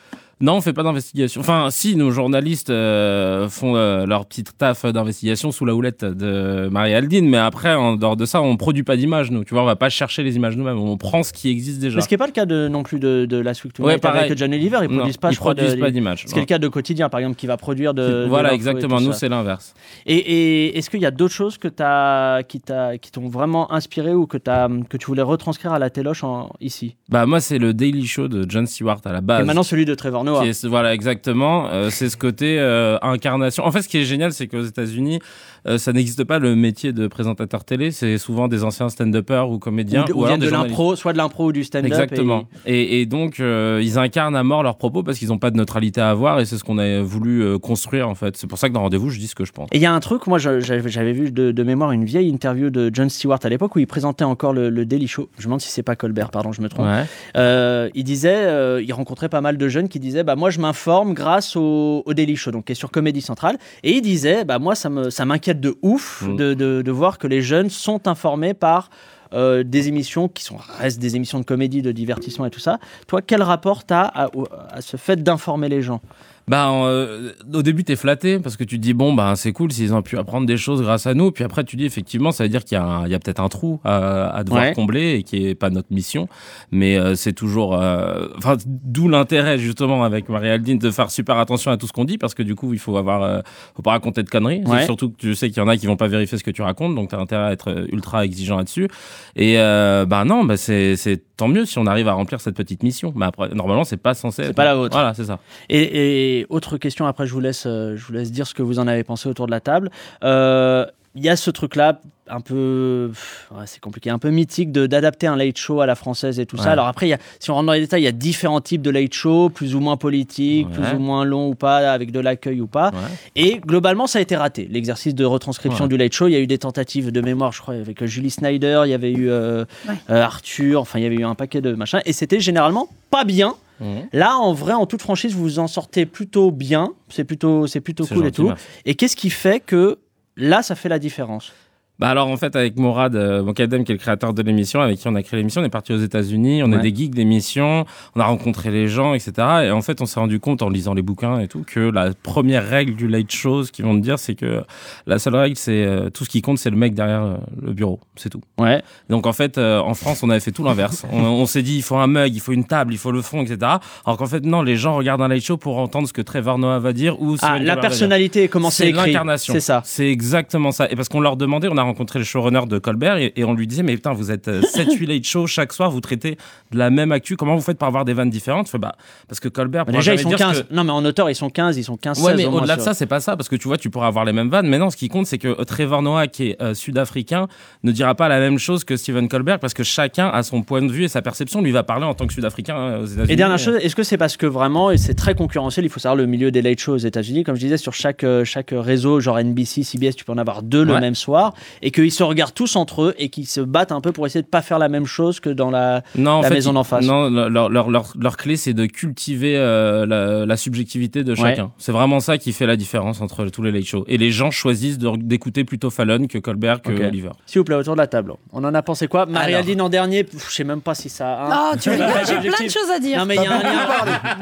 [0.43, 1.41] Non, on fait pas d'investigation.
[1.41, 6.69] Enfin, si, nos journalistes euh, font euh, leur petite taf d'investigation sous la houlette de
[6.69, 9.45] Marie-Aldine, mais après, en dehors de ça, on produit pas d'images, nous.
[9.45, 11.95] Tu vois, on va pas chercher les images nous-mêmes, on prend ce qui existe déjà.
[11.95, 13.93] Mais ce qui n'est pas le cas de, non plus de, de Last Week Tonight
[13.93, 14.25] Ouais, pareil.
[14.25, 14.79] avec John Oliver.
[14.83, 16.47] Ils Non, produisent pas, ils je crois, produisent de- pas d'images, Ce qui est le
[16.47, 18.27] cas de Quotidien, par exemple, qui va produire de.
[18.29, 19.01] voilà, exactement.
[19.01, 19.75] Nous, c'est l'inverse.
[20.07, 24.27] Et, et est-ce qu'il y a d'autres choses que t'as, qui, t'ont vraiment inspiré ou
[24.27, 26.97] que, tu voulais retranscrire à la téloche en, ici?
[27.09, 29.43] Bah, moi, c'est le Daily Show de John Stewart à la base.
[29.43, 30.32] Et maintenant celui de Trevor Noah.
[30.65, 31.69] Voilà, exactement.
[31.69, 33.65] Euh, c'est ce côté euh, incarnation.
[33.65, 35.21] En fait, ce qui est génial, c'est qu'aux États-Unis,
[35.67, 37.91] euh, ça n'existe pas le métier de présentateur télé.
[37.91, 40.05] C'est souvent des anciens stand-uppers ou comédiens.
[40.15, 41.91] Ou, ou alors de l'impro, soit de l'impro ou du stand-up.
[41.91, 42.45] Exactement.
[42.67, 45.57] Et, et donc, euh, ils incarnent à mort leurs propos parce qu'ils n'ont pas de
[45.57, 48.37] neutralité à avoir et c'est ce qu'on a voulu euh, construire en fait.
[48.37, 49.69] C'est pour ça que dans Rendez-vous, je dis ce que je pense.
[49.73, 52.71] Et il y a un truc, moi j'avais vu de, de mémoire une vieille interview
[52.71, 55.29] de John Stewart à l'époque où il présentait encore le, le Daily Show.
[55.39, 56.87] Je me demande si c'est pas Colbert, pardon, je me trompe.
[56.87, 57.91] Ouais.
[57.95, 61.57] Il disait, il rencontrait pas mal de jeunes qui disaient, bah moi je m'informe grâce
[61.57, 63.57] au, au Daily Show, donc qui est sur Comédie Centrale.
[63.85, 65.25] Et il disait, bah moi ça me ça
[65.61, 66.37] de ouf Mm.
[66.37, 68.91] de, de, de voir que les jeunes sont informés par
[69.35, 72.79] euh, des émissions qui sont restent des émissions de comédie, de divertissement et tout ça.
[73.07, 76.01] Toi, quel rapport t'as à, au- à ce fait d'informer les gens?
[76.49, 79.71] Bah, euh, au début, t'es flatté parce que tu te dis, bon, bah, c'est cool
[79.73, 81.31] s'ils ont pu apprendre des choses grâce à nous.
[81.31, 83.19] Puis après, tu dis, effectivement, ça veut dire qu'il y a, un- il y a
[83.21, 84.73] peut-être un trou à, à devoir Ouais.
[84.75, 86.29] combler et qui est pas notre mission.
[86.73, 87.75] Mais euh, c'est toujours.
[87.81, 92.05] euh, Enfin, d'où l'intérêt, justement, avec Marie-Aldine, de faire super attention à tout ce qu'on
[92.05, 93.23] dit parce que du coup, il faut avoir.
[93.23, 93.41] euh,
[93.77, 94.63] faut pas raconter de conneries.
[94.67, 94.85] Ouais.
[94.85, 96.63] Surtout que tu sais qu'il y en a qui vont pas vérifier ce que tu
[96.63, 96.95] racontes.
[96.95, 98.89] Donc, t'as intérêt à être ultra exigeant là-dessus.
[99.37, 102.83] Et bah, non, bah, c'est c'est tant mieux si on arrive à remplir cette petite
[102.83, 103.13] mission.
[103.17, 104.43] Mais après, normalement, c'est pas censé.
[104.43, 104.95] C'est être- pas la vôtre.
[104.97, 105.39] Voilà, c'est ça.
[105.69, 108.63] Et, et autre question, après je vous laisse, euh, je vous laisse dire ce que
[108.63, 109.91] vous en avez pensé autour de la table.
[110.25, 113.11] Euh, Il y a ce truc-là, un peu,
[113.51, 116.47] ouais, c'est compliqué, un peu mythique de d'adapter un late show à la française et
[116.47, 116.71] tout ça.
[116.73, 118.63] Alors après, il y a, si on rentre dans les détails, il y a différents
[118.63, 120.75] types de late show, plus ou moins politiques, Ouais.
[120.89, 122.93] plus ou moins longs ou pas, avec de l'accueil ou pas.
[123.37, 124.67] Et globalement, ça a été raté.
[124.71, 125.89] L'exercice de retranscription Ouais.
[125.91, 128.31] du late show, il y a eu des tentatives de mémoire, je crois, avec Julie
[128.31, 129.95] Snyder, il y avait eu euh, Ouais.
[130.09, 133.25] euh, Arthur, enfin, il y avait eu un paquet de machins, et c'était généralement pas
[133.25, 133.55] bien.
[133.83, 134.09] Mhm.
[134.13, 136.93] Là, en vrai, en toute franchise, vous vous en sortez plutôt bien.
[137.09, 138.45] C'est plutôt, c'est plutôt cool et tout.
[138.45, 138.65] merci.
[138.85, 139.99] Et qu'est-ce qui fait que
[140.37, 141.53] là, ça fait la différence?
[141.99, 144.99] Bah alors en fait avec Morad euh, Mokadem qui est le créateur de l'émission avec
[144.99, 146.79] qui on a créé l'émission on est parti aux États-Unis on Ouais.
[146.79, 147.85] est des geeks d'émission
[148.17, 149.33] on a rencontré les gens etc
[149.67, 152.11] et en fait on s'est rendu compte en lisant les bouquins et tout que la
[152.23, 154.65] première règle du late show ce qu'ils vont te dire c'est que
[155.07, 157.73] la seule règle c'est euh, tout ce qui compte c'est le mec derrière euh, le
[157.73, 161.05] bureau c'est tout ouais donc en fait euh, en France on avait fait tout l'inverse
[161.13, 163.23] on, on s'est dit il faut un mug il faut une table il faut le
[163.23, 163.59] fond etc
[164.07, 166.59] alors qu'en fait non les gens regardent un late show pour entendre ce que Trevor
[166.59, 169.13] Noah va dire ou Ah, la personnalité comment c'est C'est écrit.
[169.13, 169.53] l'incarnation.
[169.55, 169.83] C'est ça.
[169.85, 170.91] C'est exactement ça.
[170.91, 173.55] Et parce qu'on leur demandait, on a rencontré le showrunner de Colbert et, et on
[173.55, 176.37] lui disait, mais putain, vous êtes 7-8 late show chaque soir, vous traitez
[176.73, 177.37] de la même actu.
[177.37, 178.71] Comment vous faites pour avoir des vannes différentes?
[178.79, 178.95] Bah,
[179.29, 179.85] Parce que Colbert.
[179.87, 180.63] Bah, déjà, ils sont dire 15.
[180.69, 182.59] que- Non, mais en auteur, ils sont 15, ils sont 15, Ouais, 16 mais au
[182.59, 184.49] au-delà de ça, c'est pas ça, parce que tu vois, tu pourras avoir les mêmes
[184.49, 184.67] vannes.
[184.69, 187.49] Mais non, ce qui compte, c'est que euh, Trevor Noah, qui est euh, sud-africain,
[187.83, 190.83] ne dira pas la même chose que Stephen Colbert, parce que chacun a son point
[190.83, 191.61] de vue et sa perception.
[191.63, 193.33] Lui va parler en tant que sud-africain euh, aux États-Unis.
[193.33, 196.17] Et dernière chose, est-ce que c'est parce que vraiment, c'est très concurrentiel, il faut savoir
[196.17, 199.21] le milieu des late shows aux États-Unis, comme je disais, sur chaque, euh, chaque réseau,
[199.21, 201.55] genre NBC, CBS, tu peux en avoir deux le même soir.
[201.81, 204.43] Et qu'ils se regardent tous entre eux et qu'ils se battent un peu pour essayer
[204.43, 207.05] de pas faire la même chose que dans la, Non, la fait, maison d'en face.
[207.05, 211.37] Non, leur, leur, leur, leur clé, c'est de cultiver euh, la, la subjectivité de Ouais.
[211.51, 211.71] chacun.
[211.79, 214.05] C'est vraiment ça qui fait la différence entre tous les late shows.
[214.07, 216.93] Et les gens choisissent d'écouter plutôt Fallon que Colbert que.
[216.93, 217.31] Oliver.
[217.47, 218.35] S'il vous plaît, autour de la table.
[218.53, 219.27] On en a pensé quoi?
[219.27, 221.45] Marie-Aldine en dernier, pff, je sais même pas si ça.
[221.45, 221.49] hein.
[221.51, 223.19] Ah, tu rigoles, j'ai plein de choses à dire.
[223.19, 223.63] Non, mais il y a un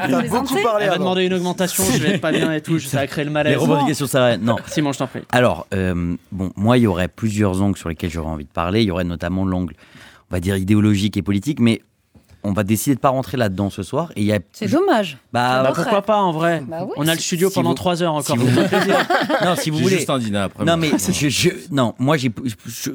[0.08, 0.28] lien.
[0.28, 2.98] Beaucoup parlé Elle va demander une augmentation, je vais être pas bien et tout, ça
[2.98, 3.52] va créer le malaise.
[3.52, 4.56] Les revendications salariales, non.
[4.66, 5.20] Simon, je t'en prie.
[5.32, 8.80] Alors, euh, bon, moi, il y aurait plusieurs angles sur lesquels j'aurais envie de parler.
[8.80, 9.74] Il y aurait notamment l'angle,
[10.30, 11.82] on va dire, idéologique et politique, mais
[12.42, 14.10] on va décider de pas rentrer là-dedans ce soir.
[14.16, 14.38] Et il y a.
[14.52, 15.18] C'est dommage.
[15.30, 16.92] Bah, Bah, pourquoi pas en vrai Bah oui.
[16.96, 18.34] On a le studio Si pendant vous- 3 heures encore.
[18.38, 18.46] si vous-
[19.44, 19.96] non, si vous voulez.
[19.98, 20.64] juste un dîner après.
[20.64, 22.32] Non, mais je, je- non, moi, j'ai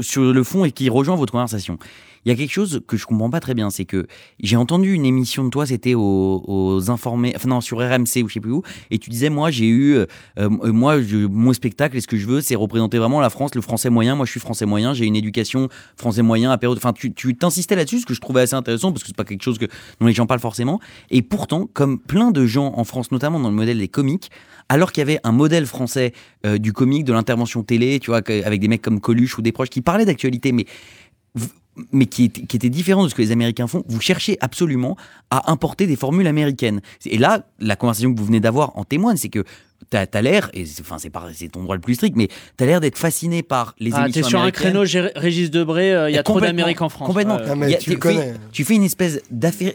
[0.01, 1.77] sur le fond et qui rejoint votre conversation.
[2.25, 4.07] Il y a quelque chose que je comprends pas très bien, c'est que
[4.39, 8.33] j'ai entendu une émission de toi, c'était aux, informés, enfin non, sur RMC ou je
[8.33, 10.05] sais plus où, et tu disais moi j'ai eu, euh,
[10.39, 13.55] euh, moi je, mon spectacle et ce que je veux, c'est représenter vraiment la France,
[13.55, 14.15] le français moyen.
[14.15, 16.77] Moi je suis français moyen, j'ai une éducation français moyen à période.
[16.77, 19.43] Enfin, tu t'insistais là-dessus, ce que je trouvais assez intéressant parce que c'est pas quelque
[19.43, 19.65] chose que
[19.99, 20.79] dont les gens parlent forcément.
[21.11, 24.31] Et pourtant, comme plein de gens en France, notamment dans le modèle des comiques,
[24.69, 26.13] alors qu'il y avait un modèle français
[26.45, 29.51] euh, du comique, de l'intervention télé, tu vois, avec des mecs comme Coluche ou des
[29.51, 30.65] proches qui parlaient d'actualité, mais
[31.91, 34.95] mais qui était, différent de ce que les Américains font, vous cherchez absolument
[35.29, 36.81] à importer des formules américaines.
[37.05, 39.43] Et là, la conversation que vous venez d'avoir en témoigne, c'est que
[39.89, 42.27] t'as as, l'air, et c'est- enfin c'est pas- c'est ton droit le plus strict, mais
[42.57, 44.83] t'as l'air d'être fasciné par les Ah, émissions t'es sur un créneau
[45.15, 47.07] Régis Debré, euh, il y a trop d'Amérique en France.
[47.07, 47.37] Complètement.
[47.39, 48.33] Ah, y a- tu fais- connais.
[48.51, 49.19] tu fais une espèce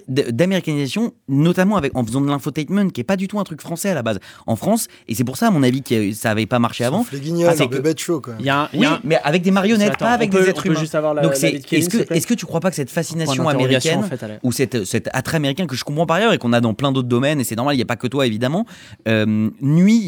[0.08, 3.90] d'américanisation, notamment avec, en faisant de l'infotainment, qui est pas du tout un truc français
[3.90, 4.18] à la base.
[4.46, 7.04] En France, et c'est pour ça, à mon avis, que ça avait pas marché avant.
[7.12, 8.34] Les guignols, Ah, que- chaud, quoi.
[8.38, 10.30] Il y a un- y Oui, a un- mais avec des marionnettes, Attends, pas avec
[10.30, 10.80] peut- des êtres humains.
[10.80, 14.08] juste avoir la- Donc est-ce que, est-ce que tu crois pas que cette fascination américaine
[14.42, 16.92] ou cette, cet attrait américain que je comprends par ailleurs et qu'on a dans plein
[16.92, 18.66] d'autres domaines et c'est normal, il n'y a pas que toi évidemment,
[19.08, 19.50] euh,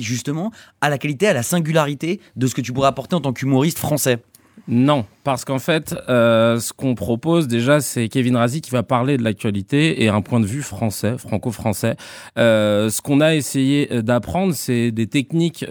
[0.01, 3.33] justement à la qualité, à la singularité de ce que tu pourrais apporter en tant
[3.33, 4.21] qu'humoriste français.
[4.69, 9.17] Non, parce qu'en fait, euh, ce qu'on propose déjà, c'est Kevin Razi qui va parler
[9.17, 11.97] de l'actualité et un point de vue français, franco-français.
[12.39, 15.65] Euh, ce qu'on a essayé euh, d'apprendre, c'est des techniques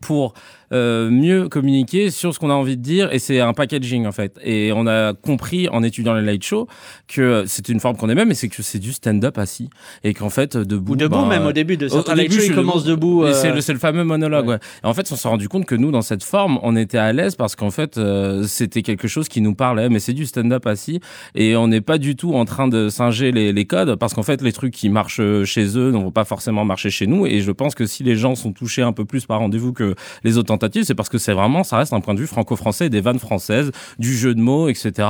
[0.00, 0.34] pour
[0.72, 4.12] euh, mieux communiquer sur ce qu'on a envie de dire et c'est un packaging en
[4.12, 4.38] fait.
[4.42, 6.66] Et on a compris en étudiant les light shows
[7.08, 9.70] que c'est une forme qu'on aimait, mais c'est que c'est du stand-up assis
[10.04, 10.92] et qu'en fait debout.
[10.92, 13.24] Ou debout ben, même au début de certains début, shows, ils commencent debout.
[13.24, 14.48] Euh, C'est le, fameux monologue.
[14.48, 14.58] ouais.
[14.82, 17.12] Et en fait, on s'est rendu compte que nous, dans cette forme, on était à
[17.12, 19.88] l'aise parce qu'en fait, euh, c'était quelque chose qui nous parlait.
[19.88, 21.00] Mais c'est du stand-up assis
[21.34, 24.22] et on n'est pas du tout en train de singer les, les codes parce qu'en
[24.22, 27.26] fait, les trucs qui marchent chez eux ne vont pas forcément marcher chez nous.
[27.26, 29.94] Et je pense que si les gens sont touchés un peu plus par rendez-vous que
[30.24, 30.52] les autres
[30.84, 33.70] c'est parce que c'est vraiment, ça reste un point de vue franco-français, des vannes françaises,
[33.98, 35.08] du jeu de mots, etc.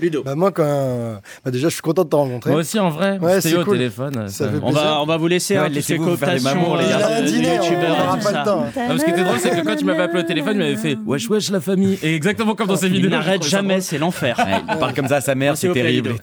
[0.00, 0.22] Ludo.
[0.24, 1.20] Bah moi, quand...
[1.44, 2.50] bah déjà, je suis content de te rencontrer.
[2.50, 3.76] Moi aussi, en vrai, Ouais, c'est au cool.
[3.78, 4.28] téléphone.
[4.28, 6.60] Ça ça- fait On va, on va vous laisser Ouais, hein, laissez-vous faire les cooptations
[6.60, 6.96] mamours, les euh, gars.
[6.98, 8.38] Il a un de dîner, on youtubeurs n'aura pas ça.
[8.40, 8.64] le temps.
[8.76, 10.76] Ah, ce qui était drôle, c'est que quand tu m'avais appelé au téléphone, il m'avait
[10.76, 11.98] fait Wesh, wesh, la famille.
[12.02, 13.10] Et exactement comme dans ces Il vidéos.
[13.10, 14.36] n'arrête je trouvais ça jamais, c'est l'enfer.
[14.70, 16.14] Il parle comme ça à sa mère, c'est terrible.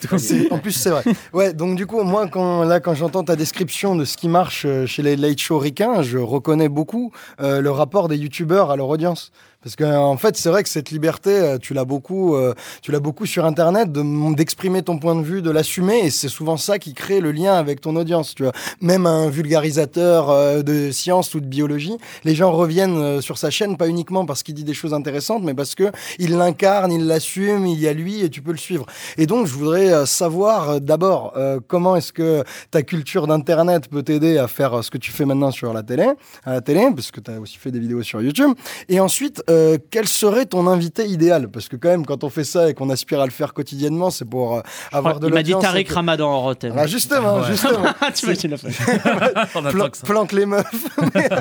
[0.52, 1.04] En plus, c'est vrai.
[1.34, 4.64] Ouais, donc du coup, moi, quand, là, quand j'entends ta description de ce qui marche
[4.66, 7.12] euh, chez les late show ricains, je reconnais beaucoup
[7.42, 9.32] euh, le rapport des youtubeurs à leur audience.
[9.64, 12.92] Parce que en fait, c'est vrai que cette liberté, euh, tu l'as beaucoup, euh, tu
[12.92, 16.58] l'as beaucoup sur Internet, de- d'exprimer ton point de vue, de l'assumer, et c'est souvent
[16.58, 18.36] ça qui crée le lien avec ton audience.
[18.36, 18.52] Tu vois,
[18.82, 23.78] même un vulgarisateur euh, de science ou de biologie, les gens reviennent sur sa chaîne
[23.78, 27.66] pas uniquement parce qu'il dit des choses intéressantes, mais parce que il l'incarne, il l'assume,
[27.66, 28.86] il y a lui et tu peux le suivre.
[29.18, 31.34] Et donc, je voudrais savoir d'abord
[31.68, 35.52] comment est-ce que ta culture d'internet peut t'aider à faire ce que tu fais maintenant
[35.52, 36.08] sur la télé,
[36.46, 38.52] à la télé, parce que tu as aussi fait des vidéos sur YouTube.
[38.90, 41.50] Et ensuite, euh, quel serait ton invité idéal?
[41.50, 44.10] Parce que quand même, quand on fait ça et qu'on aspire à le faire quotidiennement,
[44.10, 45.64] c'est pour euh, avoir de Il m'a dit l'audience.
[45.72, 46.74] Tariq que- Ramadan en rotem.
[46.78, 47.48] Ah, justement, Ouais.
[47.48, 47.86] justement.
[48.16, 48.70] tu vois, tu l'as fait.
[49.72, 50.66] Plan- planque les meufs.
[51.16, 51.38] Mais, euh,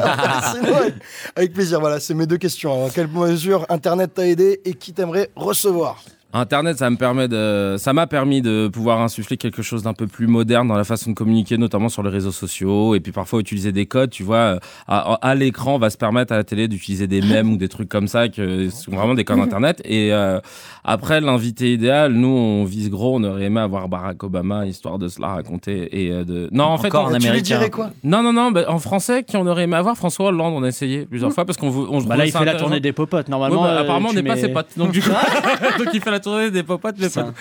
[0.53, 0.95] sinon, avec,
[1.35, 1.81] avec plaisir.
[1.81, 2.73] Voilà, c'est mes deux questions.
[2.75, 6.03] Alors, quelle mesure Internet t'a aidé et qui t'aimerait recevoir?
[6.39, 10.07] Internet, ça me permet de, ça m'a permis de pouvoir insuffler quelque chose d'un peu
[10.07, 13.41] plus moderne dans la façon de communiquer, notamment sur les réseaux sociaux, et puis parfois
[13.41, 14.11] utiliser des codes.
[14.11, 17.21] Tu vois, euh, à, à l'écran, on va se permettre à la télé d'utiliser des
[17.23, 19.81] mèmes ou des trucs comme ça, que sont vraiment des codes Internet.
[19.85, 20.41] Et euh,
[20.85, 23.17] après, l'invité idéal, nous, on vise gros.
[23.17, 26.49] On aurait aimé avoir Barack Obama, histoire de se la raconter et euh, de.
[26.53, 27.91] Non, en fait, on- un Tu lui dirais quoi?
[28.05, 29.97] Non, non, non, bah, en français, qui on aurait aimé avoir?
[29.97, 32.45] François Hollande, on a essayé plusieurs fois parce qu'on veut- on Bah là, il fait
[32.45, 33.29] la tournée des popotes.
[33.29, 34.69] Normalement, Ouais, bah, apparemment, on n'est pas ses potes.
[34.77, 35.09] Donc, du coup,
[35.79, 36.21] donc il fait la
[36.51, 37.33] des popotes, mais pas.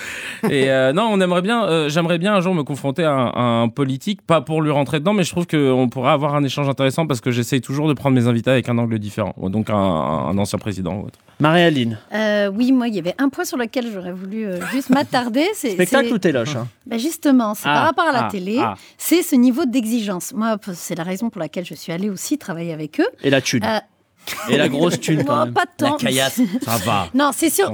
[0.49, 3.27] Et euh, non, on aimerait bien, euh, j'aimerais bien un jour me confronter à un,
[3.29, 6.43] à un politique, pas pour lui rentrer dedans, mais je trouve qu'on pourrait avoir un
[6.43, 9.33] échange intéressant parce que j'essaye toujours de prendre mes invités avec un angle différent.
[9.37, 11.19] Donc, un, un ancien président ou autre.
[11.39, 14.89] Marie-Aline, Euh, oui, moi, il y avait un point sur lequel j'aurais voulu euh, juste
[14.89, 15.45] m'attarder.
[15.53, 18.29] C'est spectacle c'est- ou téloche hein Ben justement, c'est Ah, par rapport à la ah,
[18.31, 18.75] télé, ah.
[18.97, 20.33] c'est ce niveau d'exigence.
[20.33, 23.07] Moi, c'est la raison pour laquelle je suis allée aussi travailler avec eux.
[23.23, 23.63] Et la thune.
[24.49, 25.53] Et la grosse thune quand même.
[25.53, 25.97] pas tant.
[25.97, 27.09] Ça va.
[27.13, 27.71] Non, c'est sur,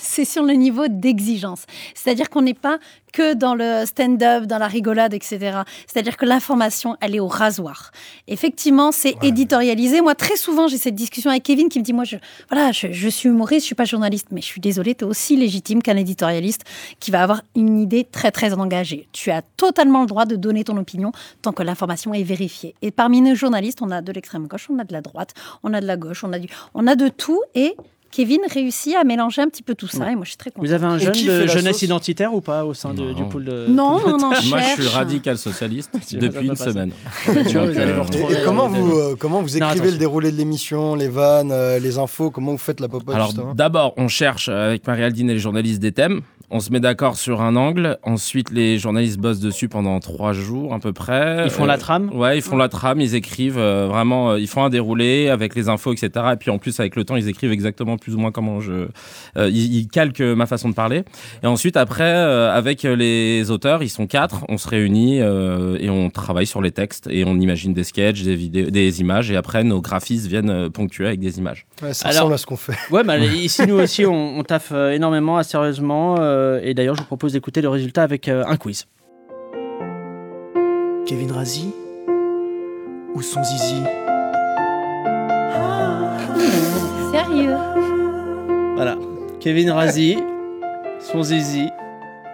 [0.00, 1.64] c'est sur le niveau d'exigence.
[1.94, 2.78] C'est-à-dire qu'on n'est pas
[3.12, 5.62] que dans le stand-up, dans la rigolade, etc.
[5.86, 7.92] C'est-à-dire que l'information, elle est au rasoir.
[8.26, 10.00] Effectivement, c'est éditorialisé.
[10.00, 12.16] Moi, très souvent, j'ai cette discussion avec Kevin qui me dit, moi, je,
[12.50, 15.08] voilà, je, je suis humoriste, je suis pas journaliste, mais je suis désolée, tu es
[15.08, 16.62] aussi légitime qu'un éditorialiste
[17.00, 19.08] qui va avoir une idée très, très engagée.
[19.12, 22.74] Tu as totalement le droit de donner ton opinion tant que l'information est vérifiée.
[22.82, 25.74] Et parmi nos journalistes, on a de l'extrême gauche, on a de la droite, on
[25.74, 27.40] a de la gauche, on a, du, on a de tout.
[27.54, 27.76] Et
[28.12, 30.10] Kevin réussit à mélanger un petit peu tout ça.
[30.12, 30.66] Et moi, je suis très contente.
[30.68, 33.44] Vous avez un jeune de jeunesse sauce identitaire ou pas au sein de- du pool
[33.46, 33.66] de.
[33.68, 36.92] Non, non, non, Moi, je suis radical socialiste depuis une semaine.
[37.24, 38.34] Tu vois, vous Donc, allez euh, vous Et, retrouver.
[38.34, 41.98] et comment, vous, euh, comment vous écrivez le déroulé de l'émission, les vannes, euh, les
[41.98, 45.40] infos Comment vous faites la popote Alors d'abord, on cherche euh, avec Marie-Aldine et les
[45.40, 46.20] journalistes des thèmes.
[46.54, 47.96] On se met d'accord sur un angle.
[48.02, 51.44] Ensuite, les journalistes bossent dessus pendant trois jours à peu près.
[51.46, 53.00] Ils font la trame Ouais, ils font la trame.
[53.00, 54.32] Ils écrivent euh, vraiment.
[54.32, 56.10] euh, ils font un déroulé avec les infos, etc.
[56.34, 58.88] Et puis en plus, avec le temps, ils écrivent exactement plus ou moins comment je.
[59.36, 61.04] euh, ils, ils calquent ma façon de parler.
[61.42, 64.44] Et ensuite, après, euh, avec les auteurs, ils sont quatre.
[64.48, 68.22] On se réunit euh, et on travaille sur les textes et on imagine des sketchs,
[68.22, 69.30] des vidéos, des images.
[69.30, 71.66] Et après, nos graphistes viennent ponctuer avec des images.
[71.82, 72.76] Ouais, Ça Alors- ressemble à ce qu'on fait.
[72.90, 76.16] Ouais, bah, ici nous aussi on, on taffe énormément, assez sérieusement.
[76.18, 78.86] euh, et d'ailleurs, je vous propose d'écouter le résultat avec euh, un quiz.
[81.06, 81.72] Kevin Razi
[83.14, 83.82] Ou son zizi?
[87.12, 87.56] Sérieux?
[88.84, 88.98] Voilà.
[89.38, 90.18] Kevin Razi,
[90.98, 91.68] son zizi,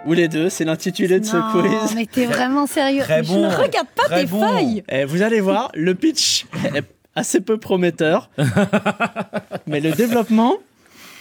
[0.06, 1.94] ou les deux, c'est l'intitulé de ce Non, quiz.
[1.94, 3.02] mais t'es vraiment sérieux.
[3.02, 4.40] très Je bon, ne regarde pas très tes bon.
[4.40, 4.82] feuilles.
[4.88, 6.84] Eh, vous allez voir, le pitch est
[7.14, 8.30] assez peu prometteur,
[9.66, 10.54] mais le développement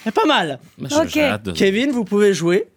[0.06, 0.60] est pas mal.
[0.82, 1.08] Je- Ok.
[1.10, 2.68] j'ai hâte de- Kevin, vous pouvez jouer.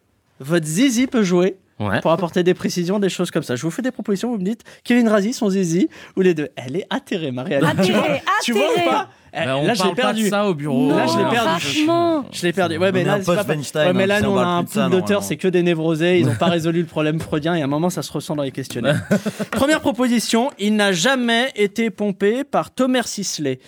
[0.41, 1.57] Votre zizi peut jouer.
[1.79, 2.01] Ouais.
[2.01, 3.55] Pour apporter des précisions, des choses comme ça.
[3.55, 6.49] Je vous fais des propositions, vous me dites Kevin Razi, son zizi, ou les deux.
[6.57, 7.65] Elle est atterrée, Marielle.
[7.85, 8.87] tu vois, Atterrée, tu vois ou atterrée.
[8.87, 10.25] pas Eh, Bah, on Là, je l'ai parle pas perdu.
[10.25, 10.91] de ça au bureau.
[10.91, 11.49] Là, je l'ai Non, perdu.
[11.49, 12.25] Franchement.
[12.33, 12.79] Je l'ai perdu.
[12.79, 15.23] Ouais, mais là, pas- ouais, mais hein, là, si nous, on a un pool d'auteurs,
[15.23, 16.19] c'est que des névrosés.
[16.19, 18.43] Ils n'ont pas résolu le problème freudien et à un moment, ça se ressent dans
[18.43, 19.03] les questionnaires.
[19.53, 23.61] Première proposition il n'a jamais été pompé par Thomas Sisley.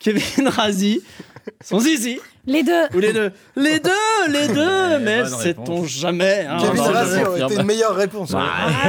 [0.00, 1.00] Kevin Razi,
[1.62, 2.84] son zizi, Les deux.
[2.94, 3.90] ou les deux Les deux,
[4.28, 7.24] les deux, mais bonne sait-on jamais hein, Kevin jamais.
[7.26, 8.30] aurait été une meilleure réponse.
[8.32, 8.40] ouais.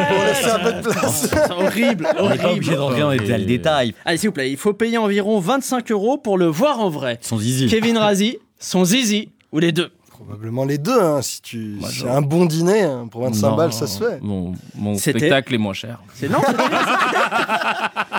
[0.10, 1.28] Pour laisser un peu de place.
[1.34, 2.76] C'est horrible, On obligé horrible.
[2.76, 3.94] d'entrer dans les dans le détail.
[4.06, 7.18] Allez, s'il vous plaît, il faut payer environ 25 euros pour le voir en vrai.
[7.22, 7.68] Son zizi.
[7.68, 9.90] Kevin Razi, son zizi, ou les deux
[10.22, 11.00] Probablement les deux.
[11.02, 14.04] hein, si tu, Bah, c'est un bon dîner hein, pour 25 Non, balles, ça se
[14.04, 14.20] fait.
[14.22, 16.00] Mon, mon C'était- spectacle est moins cher.
[16.14, 16.42] C'est non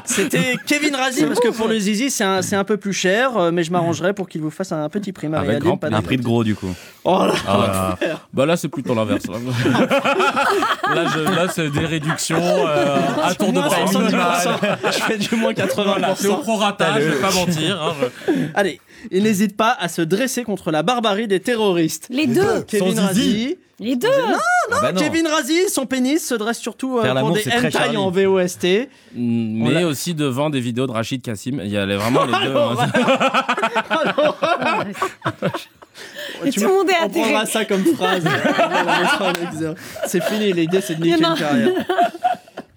[0.07, 3.37] C'était Kevin Razi parce que pour le zizi c'est un, c'est un peu plus cher
[3.37, 6.01] euh, mais je m'arrangerai pour qu'il vous fasse un petit prix Avec grand pas Un
[6.01, 6.75] de- prix de gros du coup.
[7.05, 7.97] Oh là Ah,
[8.33, 9.25] bah là, c'est plutôt l'inverse.
[9.27, 9.39] Là,
[10.95, 13.99] là, je- là, c'est des réductions euh, à tour de bras 70%.
[14.05, 14.79] minimal.
[14.87, 15.85] Je fais du moins 80%.
[15.85, 17.81] Voilà, c'est au prorata, je vais pas mentir.
[17.83, 17.95] hein,
[18.27, 18.81] je- Allez,
[19.11, 22.07] il n'hésite pas à se dresser contre la barbarie des terroristes.
[22.11, 22.63] Les deux.
[22.67, 23.01] Kevin zizi.
[23.01, 24.09] Razi, Les deux.
[24.73, 25.01] Ah bah non.
[25.01, 28.89] Kevin Razi, son pénis se dresse surtout euh, pour des hentai en VOST.
[29.15, 31.61] Mm, On Mais aussi devant des vidéos de Rachid Kassim.
[31.65, 32.51] Il y a les- vraiment les deux.
[33.91, 34.85] Alors, hein.
[36.45, 37.21] Et Tu tout le monde est On atterré.
[37.23, 38.23] prendra ça comme phrase.
[39.21, 39.75] On.
[40.07, 41.69] C'est fini, l'idée c'est de niquer une carrière.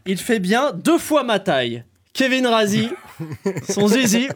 [0.05, 1.83] Il fait bien deux fois ma taille.
[2.13, 2.89] Kevin Razi,
[3.69, 4.27] son zizi,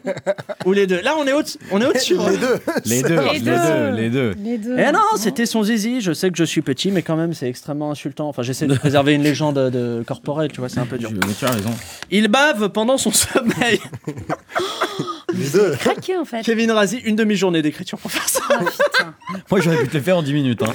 [0.64, 1.00] ou les deux.
[1.00, 2.16] Là, on est au- on est au-dessus.
[2.18, 2.30] hein.
[2.30, 2.58] Les deux.
[2.84, 3.90] Les deux, Les deux.
[3.92, 4.34] les deux.
[4.42, 4.76] Les deux.
[4.78, 6.00] Eh non, c'était son zizi.
[6.00, 8.28] Je sais que je suis petit, mais quand même, c'est extrêmement insultant.
[8.28, 11.10] Enfin, j'essaie de préserver une légende de corporelle, tu vois, c'est un peu dur.
[11.12, 11.70] Mais tu as raison.
[12.10, 13.80] Il bave pendant son sommeil.
[15.34, 15.72] Les deux.
[15.78, 16.42] Craqué en fait.
[16.42, 18.40] Kevin Razi, une demi-journée d'écriture pour faire ça.
[18.50, 19.14] Ah, putain.
[19.50, 20.62] Moi j'aurais pu te le faire en 10 minutes.
[20.62, 20.72] Hein.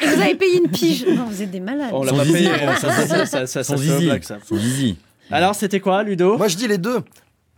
[0.00, 1.04] Et vous avez payé une pige.
[1.06, 1.90] Non, vous êtes des malades.
[1.92, 2.48] On l'a pas payé.
[2.80, 4.04] Ça, ça, ça, ça, ça, Son zizi.
[4.06, 4.38] blague, ça.
[4.48, 4.96] Son zizi.
[5.30, 6.36] Alors, c'était quoi, Ludo?
[6.36, 7.00] Moi, je dis les deux.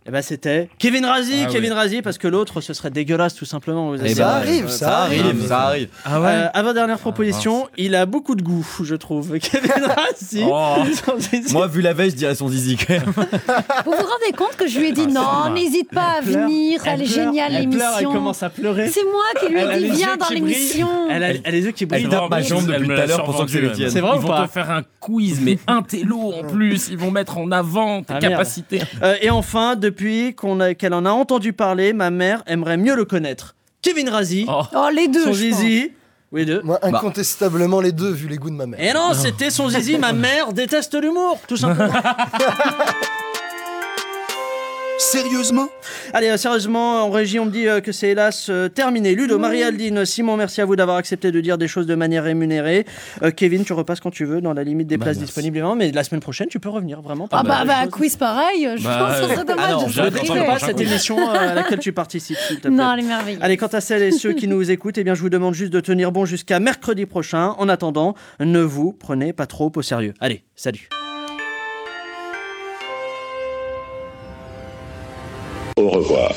[0.08, 3.44] Eh ben, c'était Kevin Razi, Ah Kevin Razi, parce que l'autre, ce serait dégueulasse, tout
[3.44, 3.88] simplement.
[3.90, 5.46] Vous Eh avez- Ça ben, arrive, euh, ça arrive.
[5.48, 5.88] Ça arrive.
[6.04, 9.38] Ah Euh, avant dernière proposition, il a beaucoup de goût, je trouve.
[9.40, 10.44] Kevin Razi.
[10.46, 10.76] Oh.
[11.52, 13.02] Moi, vu la veille, je dirais son zizi quand même.
[13.04, 16.24] Vous vous rendez compte que je lui ai dit Ah, non, n'hésite pas à Elle
[16.24, 18.12] venir, elle, est pleure, géniale elle pleure, elle l'émission.
[18.12, 18.88] commence à pleurer.
[18.88, 20.88] C'est moi qui lui Elle ai dit viens dans l'émission.
[21.10, 22.04] Elle a, elle a les yeux qui brillent.
[22.04, 23.90] Elle tape ma jambe Elle depuis tout à l'heure pour que c'est le tienne.
[23.90, 26.88] C'est vrai Ils ou vont te faire un quiz, mais un télo en plus.
[26.90, 28.82] Ils vont mettre en avant tes Ah, capacités.
[29.02, 29.95] Euh, et enfin, depuis
[30.34, 33.54] qu'on a- qu'elle en a entendu parler, ma mère aimerait mieux le connaître.
[33.82, 34.62] Kevin Razi, Oh.
[34.74, 35.24] Oh, les deux.
[35.24, 35.58] son je pense.
[35.60, 35.92] zizi.
[36.32, 36.60] Oui, deux.
[36.62, 38.80] Moi, incontestablement les deux, vu les goûts de ma mère.
[38.80, 39.96] Et non, c'était son zizi.
[39.96, 41.92] Ma mère déteste l'humour, tout simplement.
[44.98, 45.68] Sérieusement
[46.14, 49.14] Allez, euh, sérieusement, en régie, on me dit euh, que c'est hélas euh, terminé.
[49.14, 52.86] Ludo, Marie-Aldine, Simon, merci à vous d'avoir accepté de dire des choses de manière rémunérée.
[53.22, 55.26] Euh, Kevin, tu repasses quand tu veux, dans la limite des Bah, places merci.
[55.26, 57.28] disponibles, évidemment, mais la semaine prochaine, tu peux revenir vraiment.
[57.30, 57.90] Ah bah, parler bah, choses.
[57.92, 60.20] quiz pareil, je Bah, pense que ce serait dommage Ah non, de je ne priver.
[60.34, 62.70] détruis pas cette émission euh, à laquelle tu participes, s'il te plaît.
[62.70, 63.42] Non, elle est merveilleuse.
[63.42, 65.72] Allez, quant à celles et ceux qui nous écoutent, eh bien, je vous demande juste
[65.72, 67.54] de tenir bon jusqu'à mercredi prochain.
[67.58, 70.14] En attendant, ne vous prenez pas trop au sérieux.
[70.20, 70.88] Allez, salut.
[75.96, 76.32] Revoir.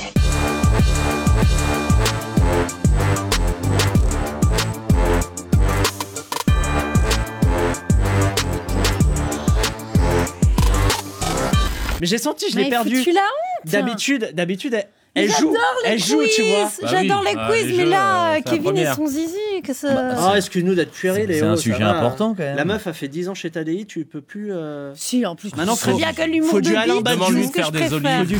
[12.01, 12.95] Mais j'ai senti, je l'ai perdu.
[12.97, 13.72] foutu la honte.
[13.72, 14.74] D'habitude, d'habitude,
[15.16, 15.51] elle, joue,
[15.84, 16.72] les elle joue, tu vois.
[16.89, 19.36] J'adore les Ah, quiz, les mais jeux, là, euh, c'est Kevin et son zizi,
[19.66, 20.16] que ça.
[20.18, 21.45] Ah, excuse-nous d'être puéril, C'est Léo.
[21.47, 21.97] un ça sujet va.
[21.97, 22.55] important, quand même.
[22.55, 24.53] La meuf a fait 10 ans chez Tadei, tu peux plus.
[24.53, 27.12] euh, Si, en plus, Maintenant, tu sais bien que l'humour faut de du Alain c'est
[27.18, 28.39] ce de que faire des olives.